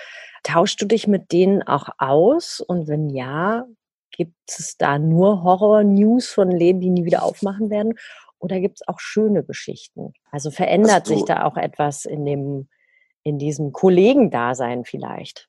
Tauschst 0.42 0.80
du 0.82 0.86
dich 0.86 1.06
mit 1.06 1.32
denen 1.32 1.62
auch 1.62 1.88
aus? 1.96 2.60
Und 2.60 2.86
wenn 2.86 3.08
ja, 3.08 3.64
gibt 4.10 4.34
es 4.46 4.76
da 4.76 4.98
nur 4.98 5.42
Horror-News 5.42 6.28
von 6.28 6.50
Läden, 6.50 6.80
die 6.80 6.90
nie 6.90 7.04
wieder 7.04 7.22
aufmachen 7.22 7.70
werden? 7.70 7.94
Oder 8.42 8.60
gibt 8.60 8.80
es 8.80 8.88
auch 8.88 8.98
schöne 8.98 9.44
Geschichten? 9.44 10.14
Also 10.32 10.50
verändert 10.50 11.06
sich 11.06 11.22
da 11.24 11.44
auch 11.44 11.56
etwas 11.56 12.04
in 12.04 12.24
dem, 12.24 12.68
in 13.22 13.38
diesem 13.38 13.72
Kollegendasein 13.72 14.84
vielleicht? 14.84 15.48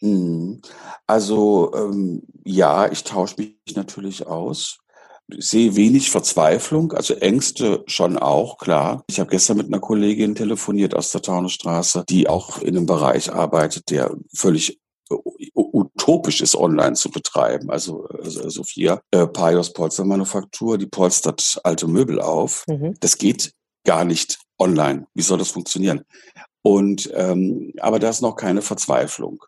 Mhm. 0.00 0.62
Also 1.06 1.70
ähm, 1.74 2.22
ja, 2.44 2.90
ich 2.90 3.04
tausche 3.04 3.36
mich 3.36 3.76
natürlich 3.76 4.26
aus. 4.26 4.78
sehe 5.36 5.76
wenig 5.76 6.10
Verzweiflung, 6.10 6.92
also 6.92 7.14
Ängste 7.14 7.84
schon 7.86 8.18
auch, 8.18 8.56
klar. 8.58 9.04
Ich 9.08 9.20
habe 9.20 9.30
gestern 9.30 9.58
mit 9.58 9.66
einer 9.66 9.80
Kollegin 9.80 10.34
telefoniert 10.34 10.94
aus 10.94 11.10
der 11.10 11.22
Taunusstraße, 11.22 12.04
die 12.08 12.28
auch 12.28 12.62
in 12.62 12.76
einem 12.76 12.86
Bereich 12.86 13.32
arbeitet, 13.32 13.90
der 13.90 14.16
völlig 14.34 14.80
utopisch 16.04 16.40
ist, 16.40 16.56
online 16.56 16.94
zu 16.94 17.10
betreiben. 17.10 17.70
Also, 17.70 18.06
also 18.22 18.48
Sophia 18.50 19.00
äh, 19.10 19.26
Paios 19.26 19.72
Polstermanufaktur, 19.72 20.78
die 20.78 20.86
polstert 20.86 21.58
alte 21.64 21.86
Möbel 21.86 22.20
auf. 22.20 22.64
Mhm. 22.68 22.94
Das 23.00 23.18
geht 23.18 23.52
gar 23.84 24.04
nicht 24.04 24.38
online. 24.58 25.06
Wie 25.14 25.22
soll 25.22 25.38
das 25.38 25.50
funktionieren? 25.50 26.02
Und 26.62 27.10
ähm, 27.14 27.72
aber 27.80 27.98
da 27.98 28.08
ist 28.08 28.22
noch 28.22 28.36
keine 28.36 28.62
Verzweiflung. 28.62 29.44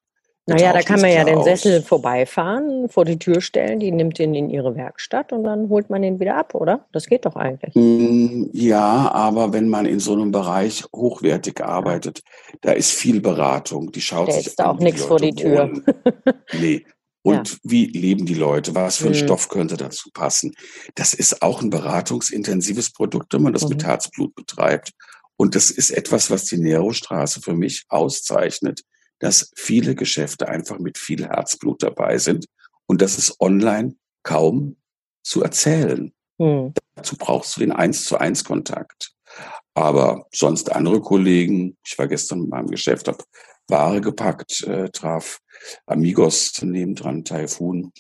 Naja, 0.49 0.73
da 0.73 0.81
kann 0.83 1.01
man 1.01 1.11
ja 1.11 1.25
den 1.25 1.43
Sessel 1.43 1.81
aus. 1.81 1.89
vorbeifahren, 1.89 2.89
vor 2.89 3.05
die 3.05 3.19
Tür 3.19 3.41
stellen, 3.41 3.81
die 3.81 3.91
nimmt 3.91 4.21
ihn 4.21 4.33
in 4.33 4.49
ihre 4.49 4.77
Werkstatt 4.77 5.33
und 5.33 5.43
dann 5.43 5.69
holt 5.69 5.91
man 5.91 6.05
ihn 6.05 6.21
wieder 6.21 6.37
ab, 6.37 6.55
oder? 6.55 6.87
Das 6.93 7.07
geht 7.07 7.27
doch 7.27 7.35
eigentlich. 7.35 7.75
Mm, 7.75 8.51
ja, 8.53 9.11
aber 9.11 9.53
wenn 9.53 9.69
man 9.69 9.87
in 9.87 9.99
so 9.99 10.13
einem 10.13 10.31
Bereich 10.31 10.85
hochwertig 10.95 11.65
arbeitet, 11.65 12.23
da 12.61 12.73
ist 12.73 12.93
viel 12.93 13.21
Beratung, 13.21 13.91
die 13.91 14.01
schaut 14.01 14.29
da 14.29 14.33
sich 14.33 14.47
ist 14.47 14.61
da 14.61 14.71
auch 14.71 14.79
nichts 14.79 15.05
vor 15.05 15.19
die 15.19 15.35
Tür. 15.35 15.73
nee. 16.61 16.85
Und 17.23 17.51
ja. 17.51 17.59
wie 17.65 17.87
leben 17.87 18.25
die 18.25 18.35
Leute? 18.35 18.77
Was 18.77 18.99
für 18.99 19.07
ein 19.07 19.11
mhm. 19.11 19.25
Stoff 19.25 19.49
könnte 19.49 19.77
dazu 19.77 20.11
passen? 20.15 20.55
Das 20.95 21.13
ist 21.13 21.43
auch 21.43 21.61
ein 21.61 21.71
beratungsintensives 21.71 22.93
Produkt, 22.93 23.35
wenn 23.35 23.43
man 23.43 23.53
das 23.53 23.65
mhm. 23.65 23.71
mit 23.71 23.85
Herzblut 23.85 24.33
betreibt. 24.37 24.93
Und 25.37 25.57
das 25.57 25.73
ist 25.73 25.91
etwas, 25.91 26.31
was 26.31 26.45
die 26.45 26.59
Nerostraße 26.59 27.41
für 27.41 27.55
mich 27.55 27.85
auszeichnet 27.89 28.83
dass 29.19 29.51
viele 29.57 29.95
Geschäfte 29.95 30.49
einfach 30.49 30.79
mit 30.79 30.99
viel 30.99 31.27
Herzblut 31.27 31.83
dabei 31.83 32.19
sind 32.19 32.47
und 32.87 33.03
das 33.03 33.19
ist 33.19 33.41
online 33.41 33.97
kaum 34.23 34.77
zu 35.23 35.43
erzählen. 35.43 36.13
Hm. 36.41 36.73
Dazu 36.95 37.17
brauchst 37.17 37.57
du 37.57 37.61
den 37.61 37.73
eins 37.73 38.05
zu 38.05 38.19
eins 38.19 38.45
Kontakt. 38.45 39.13
Aber 39.75 40.27
sonst 40.33 40.73
andere 40.73 41.01
Kollegen, 41.01 41.77
ich 41.85 41.99
war 41.99 42.09
gestern 42.09 42.45
in 42.45 42.49
meinem 42.49 42.69
Geschäft, 42.69 43.09
habe 43.09 43.23
Ware 43.69 44.01
gepackt, 44.01 44.63
äh, 44.63 44.89
traf 44.91 45.41
Amigos 45.87 46.53
nebendran, 46.63 47.25
Taifun, 47.25 47.93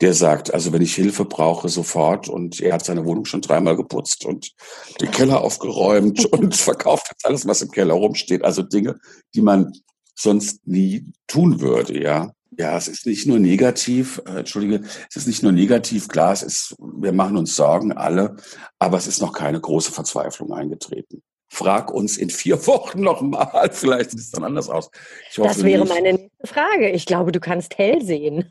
der 0.00 0.12
sagt, 0.12 0.52
also 0.52 0.72
wenn 0.72 0.82
ich 0.82 0.94
Hilfe 0.94 1.24
brauche, 1.24 1.68
sofort. 1.68 2.28
Und 2.28 2.60
er 2.60 2.74
hat 2.74 2.84
seine 2.84 3.04
Wohnung 3.04 3.24
schon 3.24 3.40
dreimal 3.40 3.76
geputzt 3.76 4.24
und 4.24 4.52
den 5.00 5.10
Keller 5.10 5.40
aufgeräumt 5.40 6.24
und 6.32 6.54
verkauft 6.54 7.10
alles, 7.22 7.46
was 7.46 7.62
im 7.62 7.70
Keller 7.70 7.94
rumsteht. 7.94 8.44
Also 8.44 8.62
Dinge, 8.62 8.98
die 9.34 9.42
man 9.42 9.72
sonst 10.16 10.66
nie 10.66 11.06
tun 11.26 11.60
würde, 11.60 12.02
ja. 12.02 12.32
Ja, 12.58 12.76
es 12.76 12.88
ist 12.88 13.06
nicht 13.06 13.26
nur 13.26 13.38
negativ, 13.38 14.22
äh, 14.26 14.38
entschuldige, 14.38 14.80
es 15.10 15.16
ist 15.16 15.26
nicht 15.26 15.42
nur 15.42 15.52
negativ, 15.52 16.08
klar, 16.08 16.32
es 16.32 16.42
ist, 16.42 16.74
wir 16.78 17.12
machen 17.12 17.36
uns 17.36 17.54
Sorgen 17.54 17.92
alle, 17.92 18.36
aber 18.78 18.96
es 18.96 19.06
ist 19.06 19.20
noch 19.20 19.32
keine 19.32 19.60
große 19.60 19.92
Verzweiflung 19.92 20.52
eingetreten. 20.52 21.22
Frag 21.48 21.92
uns 21.92 22.16
in 22.16 22.30
vier 22.30 22.66
Wochen 22.66 23.00
nochmal, 23.00 23.68
vielleicht 23.72 24.12
sieht 24.12 24.20
es 24.20 24.30
dann 24.30 24.44
anders 24.44 24.70
aus. 24.70 24.90
Hoffe, 25.36 25.48
das 25.48 25.64
wäre 25.64 25.84
meine 25.84 26.14
nächste 26.14 26.46
Frage. 26.46 26.90
Ich 26.90 27.04
glaube, 27.04 27.30
du 27.30 27.40
kannst 27.40 27.76
hell 27.76 28.02
sehen. 28.02 28.48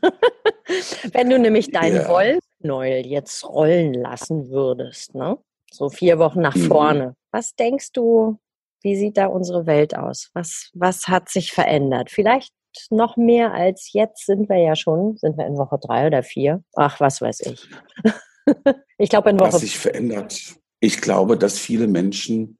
Wenn 1.12 1.28
du 1.28 1.38
nämlich 1.38 1.72
deinen 1.72 1.96
ja. 1.96 2.08
Wollknäuel 2.08 3.06
jetzt 3.06 3.44
rollen 3.44 3.94
lassen 3.94 4.50
würdest, 4.50 5.14
ne? 5.14 5.38
so 5.70 5.88
vier 5.88 6.18
Wochen 6.18 6.40
nach 6.40 6.54
mhm. 6.54 6.66
vorne, 6.66 7.06
mhm. 7.06 7.14
was 7.32 7.54
denkst 7.54 7.92
du, 7.92 8.38
wie 8.86 8.96
sieht 8.96 9.16
da 9.16 9.26
unsere 9.26 9.66
Welt 9.66 9.96
aus? 9.96 10.30
Was, 10.32 10.70
was 10.72 11.08
hat 11.08 11.28
sich 11.28 11.50
verändert? 11.50 12.08
Vielleicht 12.08 12.52
noch 12.90 13.16
mehr 13.16 13.52
als 13.52 13.92
jetzt 13.92 14.26
sind 14.26 14.48
wir 14.48 14.58
ja 14.58 14.76
schon, 14.76 15.16
sind 15.16 15.36
wir 15.36 15.44
in 15.44 15.56
Woche 15.56 15.76
drei 15.82 16.06
oder 16.06 16.22
vier? 16.22 16.62
Ach, 16.76 17.00
was 17.00 17.20
weiß 17.20 17.40
ich. 17.40 17.68
ich 18.98 19.10
glaube 19.10 19.30
in 19.30 19.40
Woche. 19.40 19.54
Was 19.54 19.62
sich 19.62 19.76
verändert. 19.76 20.54
Ich 20.78 21.00
glaube, 21.00 21.36
dass 21.36 21.58
viele 21.58 21.88
Menschen 21.88 22.58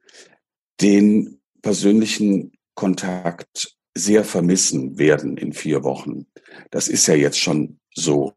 den 0.81 1.39
persönlichen 1.61 2.51
Kontakt 2.75 3.77
sehr 3.97 4.25
vermissen 4.25 4.99
werden 4.99 5.37
in 5.37 5.53
vier 5.53 5.85
Wochen. 5.85 6.25
Das 6.71 6.89
ist 6.89 7.07
ja 7.07 7.15
jetzt 7.15 7.39
schon 7.39 7.79
so. 7.93 8.33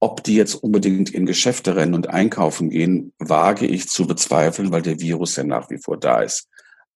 Ob 0.00 0.22
die 0.22 0.34
jetzt 0.34 0.56
unbedingt 0.56 1.08
in 1.10 1.24
Geschäfte 1.24 1.76
rennen 1.76 1.94
und 1.94 2.10
einkaufen 2.10 2.68
gehen, 2.68 3.14
wage 3.18 3.66
ich 3.66 3.88
zu 3.88 4.06
bezweifeln, 4.06 4.70
weil 4.70 4.82
der 4.82 5.00
Virus 5.00 5.36
ja 5.36 5.44
nach 5.44 5.70
wie 5.70 5.78
vor 5.78 5.96
da 5.96 6.20
ist. 6.20 6.48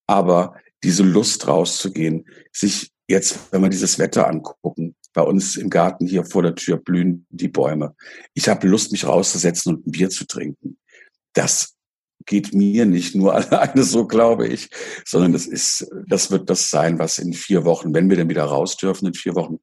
Aber 0.07 0.55
diese 0.83 1.03
Lust 1.03 1.47
rauszugehen, 1.49 2.27
sich 2.53 2.91
jetzt, 3.09 3.53
wenn 3.53 3.63
wir 3.63 3.69
dieses 3.69 3.99
Wetter 3.99 4.29
angucken, 4.29 4.95
bei 5.13 5.23
uns 5.23 5.57
im 5.57 5.71
Garten 5.71 6.07
hier 6.07 6.25
vor 6.25 6.43
der 6.43 6.55
Tür 6.55 6.77
blühen 6.77 7.27
die 7.31 7.49
Bäume. 7.49 7.95
Ich 8.35 8.49
habe 8.49 8.69
Lust, 8.69 8.93
mich 8.93 9.07
rauszusetzen 9.07 9.75
und 9.75 9.87
ein 9.87 9.91
Bier 9.91 10.11
zu 10.11 10.27
trinken. 10.27 10.79
Das 11.33 11.75
geht 12.27 12.53
mir 12.53 12.85
nicht 12.85 13.15
nur 13.15 13.35
alleine, 13.53 13.83
so 13.83 14.07
glaube 14.07 14.47
ich, 14.47 14.69
sondern 15.07 15.33
das 15.33 15.47
ist, 15.47 15.89
das 16.07 16.31
wird 16.31 16.51
das 16.51 16.71
sein, 16.71 16.99
was 16.99 17.19
in 17.19 17.33
vier 17.33 17.65
Wochen, 17.65 17.95
wenn 17.95 18.11
wir 18.11 18.17
dann 18.17 18.29
wieder 18.29 18.45
raus 18.45 18.77
dürfen, 18.77 19.07
in 19.07 19.15
vier 19.15 19.35
Wochen 19.35 19.59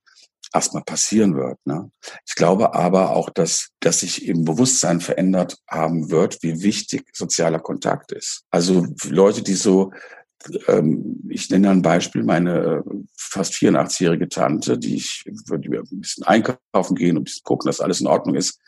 erstmal 0.54 0.84
passieren 0.84 1.36
wird. 1.36 1.58
Ne? 1.66 1.92
Ich 2.26 2.36
glaube 2.36 2.74
aber 2.74 3.12
auch, 3.12 3.30
dass, 3.30 3.70
dass 3.80 4.02
sich 4.02 4.28
im 4.28 4.46
Bewusstsein 4.46 5.02
verändert 5.02 5.58
haben 5.70 6.10
wird, 6.10 6.42
wie 6.42 6.62
wichtig 6.62 7.06
sozialer 7.14 7.60
Kontakt 7.60 8.12
ist. 8.12 8.44
Also 8.50 8.88
Leute, 9.04 9.42
die 9.42 9.56
so 9.56 9.92
ich 11.30 11.50
nenne 11.50 11.70
ein 11.70 11.82
Beispiel, 11.82 12.24
meine 12.24 12.60
äh, 12.60 12.82
fast 13.18 13.54
84-jährige 13.54 14.28
Tante, 14.28 14.78
die 14.78 14.96
ich 14.96 15.24
würde 15.48 15.70
ein 15.70 16.00
bisschen 16.02 16.25
einkaufen 16.25 16.96
gehen 16.96 17.18
und 17.18 17.44
gucken, 17.44 17.68
dass 17.68 17.80
alles 17.80 18.02
in 18.02 18.08
Ordnung 18.08 18.36
ist, 18.36 18.60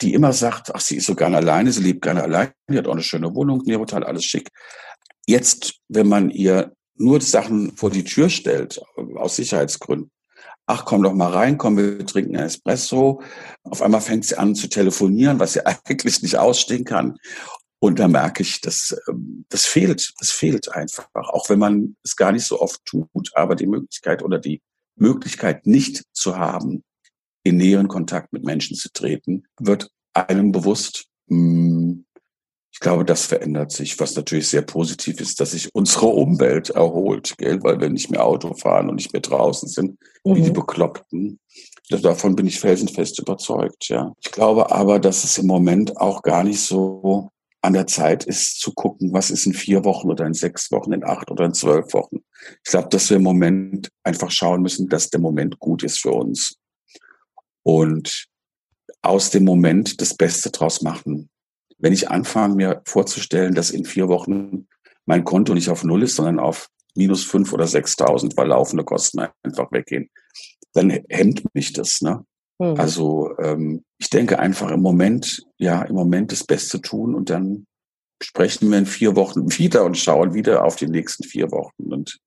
die 0.00 0.14
immer 0.14 0.32
sagt, 0.32 0.74
ach, 0.74 0.80
sie 0.80 0.96
ist 0.96 1.06
so 1.06 1.14
gerne 1.14 1.38
alleine, 1.38 1.72
sie 1.72 1.82
lebt 1.82 2.02
gerne 2.02 2.22
alleine, 2.22 2.52
die 2.70 2.78
hat 2.78 2.86
auch 2.86 2.92
eine 2.92 3.02
schöne 3.02 3.34
Wohnung, 3.34 3.62
Nerotal, 3.64 4.04
alles 4.04 4.24
schick. 4.24 4.50
Jetzt, 5.26 5.80
wenn 5.88 6.08
man 6.08 6.30
ihr 6.30 6.72
nur 6.94 7.20
Sachen 7.20 7.76
vor 7.76 7.90
die 7.90 8.04
Tür 8.04 8.28
stellt, 8.28 8.80
aus 9.16 9.36
Sicherheitsgründen, 9.36 10.10
ach, 10.66 10.84
komm 10.84 11.02
doch 11.02 11.14
mal 11.14 11.32
rein, 11.32 11.58
komm, 11.58 11.76
wir 11.76 12.04
trinken 12.04 12.36
ein 12.36 12.46
Espresso. 12.46 13.22
Auf 13.62 13.82
einmal 13.82 14.00
fängt 14.00 14.24
sie 14.24 14.36
an 14.36 14.54
zu 14.54 14.68
telefonieren, 14.68 15.38
was 15.38 15.54
sie 15.54 15.66
eigentlich 15.66 16.22
nicht 16.22 16.36
ausstehen 16.36 16.84
kann. 16.84 17.16
Und 17.78 17.98
da 17.98 18.08
merke 18.08 18.42
ich, 18.42 18.60
dass 18.60 18.96
ähm, 19.08 19.44
das 19.48 19.64
fehlt, 19.64 20.14
das 20.18 20.30
fehlt 20.30 20.72
einfach, 20.72 21.08
auch 21.12 21.48
wenn 21.50 21.58
man 21.58 21.96
es 22.02 22.16
gar 22.16 22.32
nicht 22.32 22.44
so 22.44 22.60
oft 22.60 22.84
tut, 22.84 23.30
aber 23.34 23.54
die 23.54 23.66
Möglichkeit 23.66 24.22
oder 24.22 24.38
die 24.38 24.62
Möglichkeit 24.96 25.66
nicht 25.66 26.04
zu 26.12 26.36
haben, 26.36 26.82
in 27.42 27.58
näheren 27.58 27.88
Kontakt 27.88 28.32
mit 28.32 28.44
Menschen 28.44 28.76
zu 28.76 28.90
treten, 28.92 29.44
wird 29.60 29.90
einem 30.14 30.52
bewusst. 30.52 31.06
Hm, 31.28 32.04
ich 32.72 32.80
glaube, 32.80 33.06
das 33.06 33.24
verändert 33.24 33.72
sich, 33.72 33.98
was 34.00 34.16
natürlich 34.16 34.48
sehr 34.48 34.60
positiv 34.60 35.20
ist, 35.20 35.40
dass 35.40 35.52
sich 35.52 35.70
unsere 35.72 36.08
Umwelt 36.08 36.68
erholt, 36.70 37.34
gell? 37.38 37.62
weil 37.62 37.80
wir 37.80 37.88
nicht 37.88 38.10
mehr 38.10 38.22
Auto 38.22 38.52
fahren 38.52 38.90
und 38.90 38.96
nicht 38.96 39.14
mehr 39.14 39.22
draußen 39.22 39.66
sind, 39.66 39.98
mhm. 40.24 40.34
wie 40.34 40.42
die 40.42 40.50
mhm. 40.50 40.54
Bekloppten. 40.54 41.40
Davon 41.88 42.36
bin 42.36 42.46
ich 42.46 42.60
felsenfest 42.60 43.18
überzeugt, 43.18 43.88
ja. 43.88 44.12
Ich 44.20 44.30
glaube 44.30 44.72
aber, 44.72 44.98
dass 44.98 45.24
es 45.24 45.38
im 45.38 45.46
Moment 45.46 45.96
auch 45.96 46.20
gar 46.20 46.44
nicht 46.44 46.60
so 46.60 47.30
an 47.66 47.72
der 47.72 47.88
Zeit 47.88 48.24
ist 48.24 48.60
zu 48.60 48.72
gucken, 48.72 49.12
was 49.12 49.30
ist 49.30 49.44
in 49.44 49.52
vier 49.52 49.84
Wochen 49.84 50.08
oder 50.08 50.24
in 50.24 50.34
sechs 50.34 50.70
Wochen, 50.70 50.92
in 50.92 51.02
acht 51.02 51.32
oder 51.32 51.44
in 51.44 51.52
zwölf 51.52 51.92
Wochen. 51.94 52.18
Ich 52.64 52.70
glaube, 52.70 52.88
dass 52.90 53.10
wir 53.10 53.16
im 53.16 53.24
Moment 53.24 53.90
einfach 54.04 54.30
schauen 54.30 54.62
müssen, 54.62 54.88
dass 54.88 55.10
der 55.10 55.20
Moment 55.20 55.58
gut 55.58 55.82
ist 55.82 55.98
für 55.98 56.12
uns. 56.12 56.56
Und 57.64 58.28
aus 59.02 59.30
dem 59.30 59.44
Moment 59.44 60.00
das 60.00 60.14
Beste 60.14 60.50
draus 60.50 60.80
machen. 60.80 61.28
Wenn 61.78 61.92
ich 61.92 62.08
anfange, 62.08 62.54
mir 62.54 62.82
vorzustellen, 62.84 63.56
dass 63.56 63.70
in 63.70 63.84
vier 63.84 64.06
Wochen 64.06 64.68
mein 65.04 65.24
Konto 65.24 65.52
nicht 65.52 65.68
auf 65.68 65.82
Null 65.82 66.04
ist, 66.04 66.14
sondern 66.14 66.38
auf 66.38 66.68
minus 66.94 67.24
fünf 67.24 67.52
oder 67.52 67.66
sechstausend, 67.66 68.36
weil 68.36 68.46
laufende 68.46 68.84
Kosten 68.84 69.26
einfach 69.42 69.72
weggehen, 69.72 70.08
dann 70.72 70.90
hemmt 71.08 71.44
mich 71.52 71.72
das. 71.72 72.00
Ne? 72.00 72.24
Mhm. 72.60 72.78
Also 72.78 73.36
ähm, 73.38 73.84
ich 73.98 74.08
denke 74.08 74.38
einfach 74.38 74.70
im 74.70 74.82
Moment, 74.82 75.45
ja, 75.58 75.82
im 75.82 75.94
Moment 75.94 76.32
das 76.32 76.44
Beste 76.44 76.80
tun 76.80 77.14
und 77.14 77.30
dann 77.30 77.66
sprechen 78.22 78.70
wir 78.70 78.78
in 78.78 78.86
vier 78.86 79.16
Wochen 79.16 79.50
wieder 79.58 79.84
und 79.84 79.96
schauen 79.96 80.34
wieder 80.34 80.64
auf 80.64 80.76
die 80.76 80.88
nächsten 80.88 81.24
vier 81.24 81.50
Wochen. 81.50 81.92
Und 81.92 82.18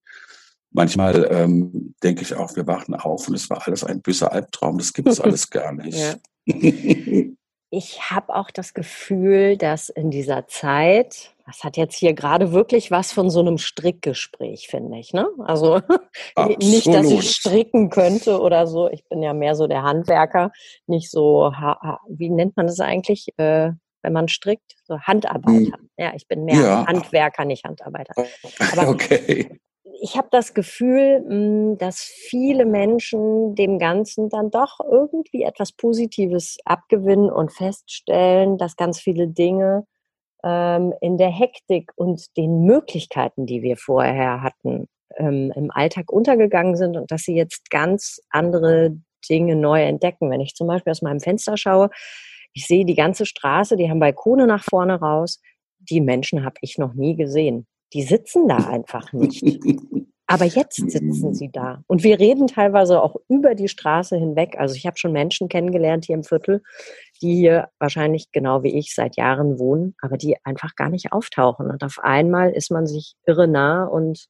manchmal 0.72 1.28
ähm, 1.32 1.94
denke 2.04 2.22
ich 2.22 2.36
auch, 2.36 2.56
wir 2.56 2.68
wachen 2.68 2.96
auf 2.96 3.28
und 3.28 3.36
es 3.36 3.50
war 3.50 3.66
alles 3.66 3.84
ein 3.84 4.02
böser 4.02 4.32
Albtraum. 4.32 4.78
Das 4.78 4.94
gibt 4.94 5.08
es 5.08 5.20
alles 5.22 5.50
gar 5.50 5.74
nicht. 5.74 6.20
Ich 7.72 8.10
habe 8.10 8.34
auch 8.34 8.50
das 8.50 8.74
Gefühl, 8.74 9.56
dass 9.56 9.90
in 9.90 10.10
dieser 10.10 10.48
Zeit, 10.48 11.36
das 11.50 11.64
hat 11.64 11.78
jetzt 11.78 11.96
hier 11.96 12.14
gerade 12.14 12.52
wirklich 12.52 12.92
was 12.92 13.12
von 13.12 13.32
so 13.32 13.40
einem 13.40 13.58
Strickgespräch, 13.58 14.68
finde 14.70 15.00
ich. 15.00 15.14
Ne? 15.14 15.28
Also 15.40 15.82
nicht, 16.60 16.86
dass 16.88 17.10
ich 17.10 17.32
stricken 17.32 17.90
könnte 17.90 18.40
oder 18.40 18.68
so. 18.68 18.88
Ich 18.88 19.04
bin 19.10 19.24
ja 19.24 19.34
mehr 19.34 19.56
so 19.56 19.66
der 19.66 19.82
Handwerker, 19.82 20.52
nicht 20.86 21.10
so, 21.10 21.52
wie 22.08 22.30
nennt 22.30 22.56
man 22.56 22.68
das 22.68 22.80
eigentlich, 22.80 23.30
äh, 23.38 23.72
wenn 24.04 24.14
man 24.14 24.28
strickt? 24.28 24.76
So 24.84 25.00
Handarbeiter. 25.00 25.78
Hm. 25.78 25.90
Ja, 25.98 26.14
ich 26.16 26.28
bin 26.28 26.46
mehr 26.46 26.62
ja. 26.62 26.86
Handwerker, 26.86 27.46
nicht 27.46 27.64
Handarbeiter. 27.64 28.14
Aber 28.72 28.90
okay 28.90 29.50
ich 30.02 30.16
habe 30.16 30.30
das 30.32 30.54
Gefühl, 30.54 31.26
hm, 31.28 31.78
dass 31.78 32.00
viele 32.02 32.66
Menschen 32.66 33.54
dem 33.56 33.80
Ganzen 33.80 34.30
dann 34.30 34.50
doch 34.50 34.80
irgendwie 34.80 35.44
etwas 35.44 35.74
Positives 35.74 36.58
abgewinnen 36.64 37.30
und 37.30 37.52
feststellen, 37.52 38.58
dass 38.58 38.78
ganz 38.78 39.00
viele 39.02 39.28
Dinge 39.28 39.86
ähm, 40.44 40.94
in 41.02 41.18
der 41.18 41.30
Hektik 41.30 41.92
und 41.96 42.36
den 42.38 42.64
Möglichkeiten, 42.64 43.46
die 43.46 43.62
wir 43.62 43.78
vorher 43.78 44.42
hatten, 44.42 44.88
ähm, 45.18 45.52
im 45.56 45.72
Alltag 45.72 46.12
untergegangen 46.12 46.76
sind 46.76 46.98
und 46.98 47.12
dass 47.12 47.24
sie 47.24 47.36
jetzt 47.36 47.70
ganz 47.70 48.22
andere 48.30 48.98
Dinge 49.30 49.56
neu 49.56 49.84
entdecken. 49.84 50.30
Wenn 50.30 50.42
ich 50.42 50.56
zum 50.56 50.68
Beispiel 50.68 50.92
aus 50.92 51.02
meinem 51.02 51.20
Fenster 51.20 51.58
schaue, 51.58 51.90
ich 52.54 52.66
sehe 52.66 52.86
die 52.86 52.96
ganze 52.96 53.26
Straße, 53.26 53.76
die 53.76 53.90
haben 53.90 54.00
Balkone 54.00 54.48
nach 54.48 54.64
vorne 54.64 55.00
raus. 55.00 55.42
Die 55.80 56.02
Menschen 56.02 56.44
habe 56.44 56.56
ich 56.62 56.78
noch 56.78 56.94
nie 56.94 57.16
gesehen. 57.16 57.68
Die 57.94 58.04
sitzen 58.04 58.48
da 58.48 58.58
einfach 58.58 59.14
nicht. 59.14 59.44
Aber 60.32 60.46
jetzt 60.46 60.76
sitzen 60.76 61.34
sie 61.34 61.50
da. 61.52 61.84
Und 61.88 62.04
wir 62.04 62.20
reden 62.20 62.46
teilweise 62.46 63.02
auch 63.02 63.16
über 63.30 63.56
die 63.56 63.68
Straße 63.68 64.16
hinweg. 64.16 64.58
Also 64.60 64.76
ich 64.76 64.86
habe 64.86 64.96
schon 64.96 65.12
Menschen 65.12 65.50
kennengelernt 65.50 66.06
hier 66.06 66.14
im 66.14 66.24
Viertel, 66.24 66.62
die 67.20 67.34
hier 67.34 67.70
wahrscheinlich 67.80 68.32
genau 68.32 68.62
wie 68.62 68.78
ich 68.78 68.94
seit 68.94 69.18
Jahren 69.18 69.58
wohnen, 69.58 69.96
aber 70.04 70.18
die 70.18 70.38
einfach 70.44 70.76
gar 70.76 70.90
nicht 70.90 71.14
auftauchen. 71.14 71.72
Und 71.72 71.84
auf 71.84 71.98
einmal 72.04 72.52
ist 72.52 72.70
man 72.70 72.86
sich 72.86 73.16
irre 73.26 73.48
nah 73.48 73.86
und 73.86 74.28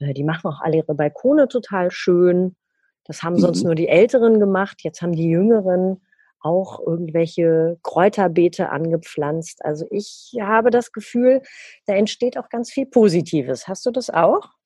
äh, 0.00 0.12
die 0.14 0.24
machen 0.24 0.50
auch 0.50 0.60
alle 0.62 0.78
ihre 0.78 0.96
Balkone 0.96 1.46
total 1.46 1.92
schön. 1.92 2.56
Das 3.04 3.22
haben 3.22 3.38
sonst 3.38 3.60
mhm. 3.60 3.66
nur 3.66 3.74
die 3.76 3.86
Älteren 3.86 4.40
gemacht. 4.40 4.80
Jetzt 4.82 5.00
haben 5.00 5.12
die 5.12 5.30
Jüngeren 5.30 6.00
auch 6.40 6.84
irgendwelche 6.84 7.78
Kräuterbeete 7.84 8.70
angepflanzt. 8.70 9.64
Also 9.64 9.86
ich 9.92 10.32
habe 10.40 10.70
das 10.70 10.90
Gefühl, 10.90 11.42
da 11.86 11.94
entsteht 11.94 12.36
auch 12.36 12.48
ganz 12.48 12.72
viel 12.72 12.86
Positives. 12.86 13.68
Hast 13.68 13.86
du 13.86 13.92
das 13.92 14.10
auch? 14.10 14.56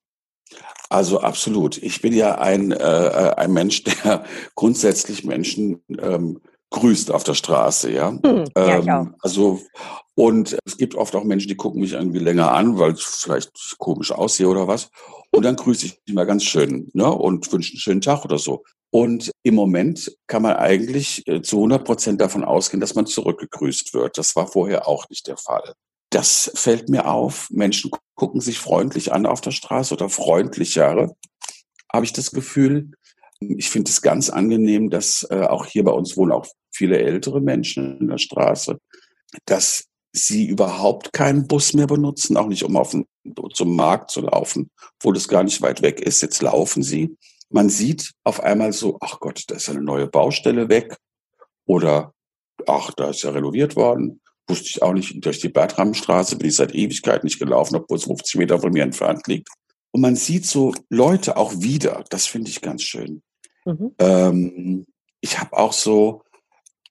Also 0.89 1.21
absolut. 1.21 1.79
Ich 1.79 2.03
bin 2.03 2.13
ja 2.13 2.39
ein, 2.39 2.73
äh, 2.73 3.35
ein 3.37 3.53
Mensch, 3.53 3.85
der 4.05 4.25
grundsätzlich 4.55 5.25
Menschen 5.25 5.83
ähm, 5.99 6.41
grüßt 6.71 7.11
auf 7.11 7.25
der 7.25 7.35
Straße, 7.35 7.91
ja. 7.93 8.11
Hm, 8.11 8.45
ja 8.57 8.79
ähm, 8.79 8.89
auch. 8.89 9.07
Also 9.21 9.61
und 10.15 10.59
es 10.67 10.77
gibt 10.77 10.95
oft 10.97 11.15
auch 11.17 11.25
Menschen, 11.25 11.49
die 11.49 11.57
gucken 11.57 11.81
mich 11.81 11.95
irgendwie 11.95 12.19
länger 12.19 12.53
an, 12.53 12.79
weil 12.79 12.93
ich 12.93 13.03
vielleicht 13.03 13.53
komisch 13.79 14.13
aussehe 14.13 14.49
oder 14.49 14.69
was. 14.69 14.91
Und 15.31 15.45
dann 15.45 15.57
grüße 15.57 15.87
ich 15.87 16.15
mal 16.15 16.27
ganz 16.27 16.45
schön 16.45 16.91
ne, 16.93 17.11
und 17.11 17.51
wünsche 17.53 17.73
einen 17.73 17.81
schönen 17.81 18.01
Tag 18.03 18.25
oder 18.25 18.39
so. 18.39 18.65
Und 18.91 19.31
im 19.45 19.55
Moment 19.55 20.15
kann 20.27 20.43
man 20.43 20.57
eigentlich 20.57 21.27
äh, 21.27 21.41
zu 21.41 21.57
100 21.57 21.85
Prozent 21.85 22.21
davon 22.21 22.45
ausgehen, 22.45 22.81
dass 22.81 22.95
man 22.95 23.07
zurückgegrüßt 23.07 23.95
wird. 23.95 24.19
Das 24.19 24.37
war 24.37 24.49
vorher 24.49 24.89
auch 24.89 25.09
nicht 25.09 25.27
der 25.27 25.37
Fall. 25.37 25.75
Das 26.11 26.51
fällt 26.55 26.89
mir 26.89 27.07
auf. 27.07 27.49
Menschen 27.51 27.91
gucken 28.15 28.41
sich 28.41 28.59
freundlich 28.59 29.13
an 29.13 29.27
auf 29.27 29.41
der 29.41 29.53
Straße 29.53 29.95
oder 29.95 30.09
freundlichere, 30.09 31.17
habe 31.93 32.05
ich 32.05 32.13
das 32.13 32.33
Gefühl. 32.33 32.91
Ich 33.39 33.71
finde 33.71 33.91
es 33.91 34.03
ganz 34.03 34.29
angenehm, 34.29 34.91
dass 34.91 35.27
äh, 35.31 35.43
auch 35.43 35.65
hier 35.65 35.85
bei 35.85 35.93
uns 35.93 36.17
wohnen 36.17 36.33
auch 36.33 36.47
viele 36.73 36.99
ältere 36.99 37.41
Menschen 37.41 37.99
in 37.99 38.09
der 38.09 38.19
Straße, 38.19 38.79
dass 39.47 39.87
sie 40.13 40.47
überhaupt 40.47 41.13
keinen 41.13 41.47
Bus 41.47 41.73
mehr 41.73 41.87
benutzen, 41.87 42.37
auch 42.37 42.49
nicht 42.49 42.65
um 42.65 42.77
auf 42.77 42.91
den, 42.91 43.07
zum 43.55 43.77
Markt 43.77 44.11
zu 44.11 44.23
laufen, 44.23 44.71
wo 45.01 45.13
das 45.13 45.29
gar 45.29 45.45
nicht 45.45 45.63
weit 45.63 45.83
weg 45.83 46.01
ist. 46.01 46.21
Jetzt 46.21 46.43
laufen 46.43 46.83
sie. 46.83 47.17
Man 47.49 47.69
sieht 47.69 48.13
auf 48.25 48.41
einmal 48.43 48.73
so, 48.73 48.99
ach 49.01 49.21
Gott, 49.21 49.45
da 49.47 49.57
ist 49.57 49.69
eine 49.69 49.83
neue 49.83 50.09
Baustelle 50.09 50.69
weg 50.69 50.97
oder 51.65 52.13
ach, 52.67 52.93
da 52.97 53.11
ist 53.11 53.23
ja 53.23 53.31
renoviert 53.31 53.77
worden. 53.77 54.21
Wusste 54.51 54.69
ich 54.69 54.83
auch 54.83 54.93
nicht. 54.93 55.25
Durch 55.25 55.39
die 55.39 55.49
Bertramstraße 55.49 56.37
bin 56.37 56.49
ich 56.49 56.57
seit 56.57 56.75
Ewigkeit 56.75 57.25
nicht 57.25 57.39
gelaufen, 57.39 57.77
obwohl 57.77 57.97
es 57.97 58.05
50 58.05 58.37
Meter 58.37 58.59
von 58.59 58.73
mir 58.73 58.83
entfernt 58.83 59.27
liegt. 59.27 59.49
Und 59.93 60.01
man 60.03 60.17
sieht 60.17 60.47
so 60.47 60.75
Leute 60.89 61.37
auch 61.37 61.53
wieder. 61.61 62.05
Das 62.11 62.27
finde 62.27 62.51
ich 62.51 62.61
ganz 62.61 62.83
schön. 62.83 63.23
Mhm. 63.65 63.95
Ähm, 63.99 64.87
ich 65.21 65.39
habe 65.39 65.57
auch 65.57 65.73
so, 65.73 66.23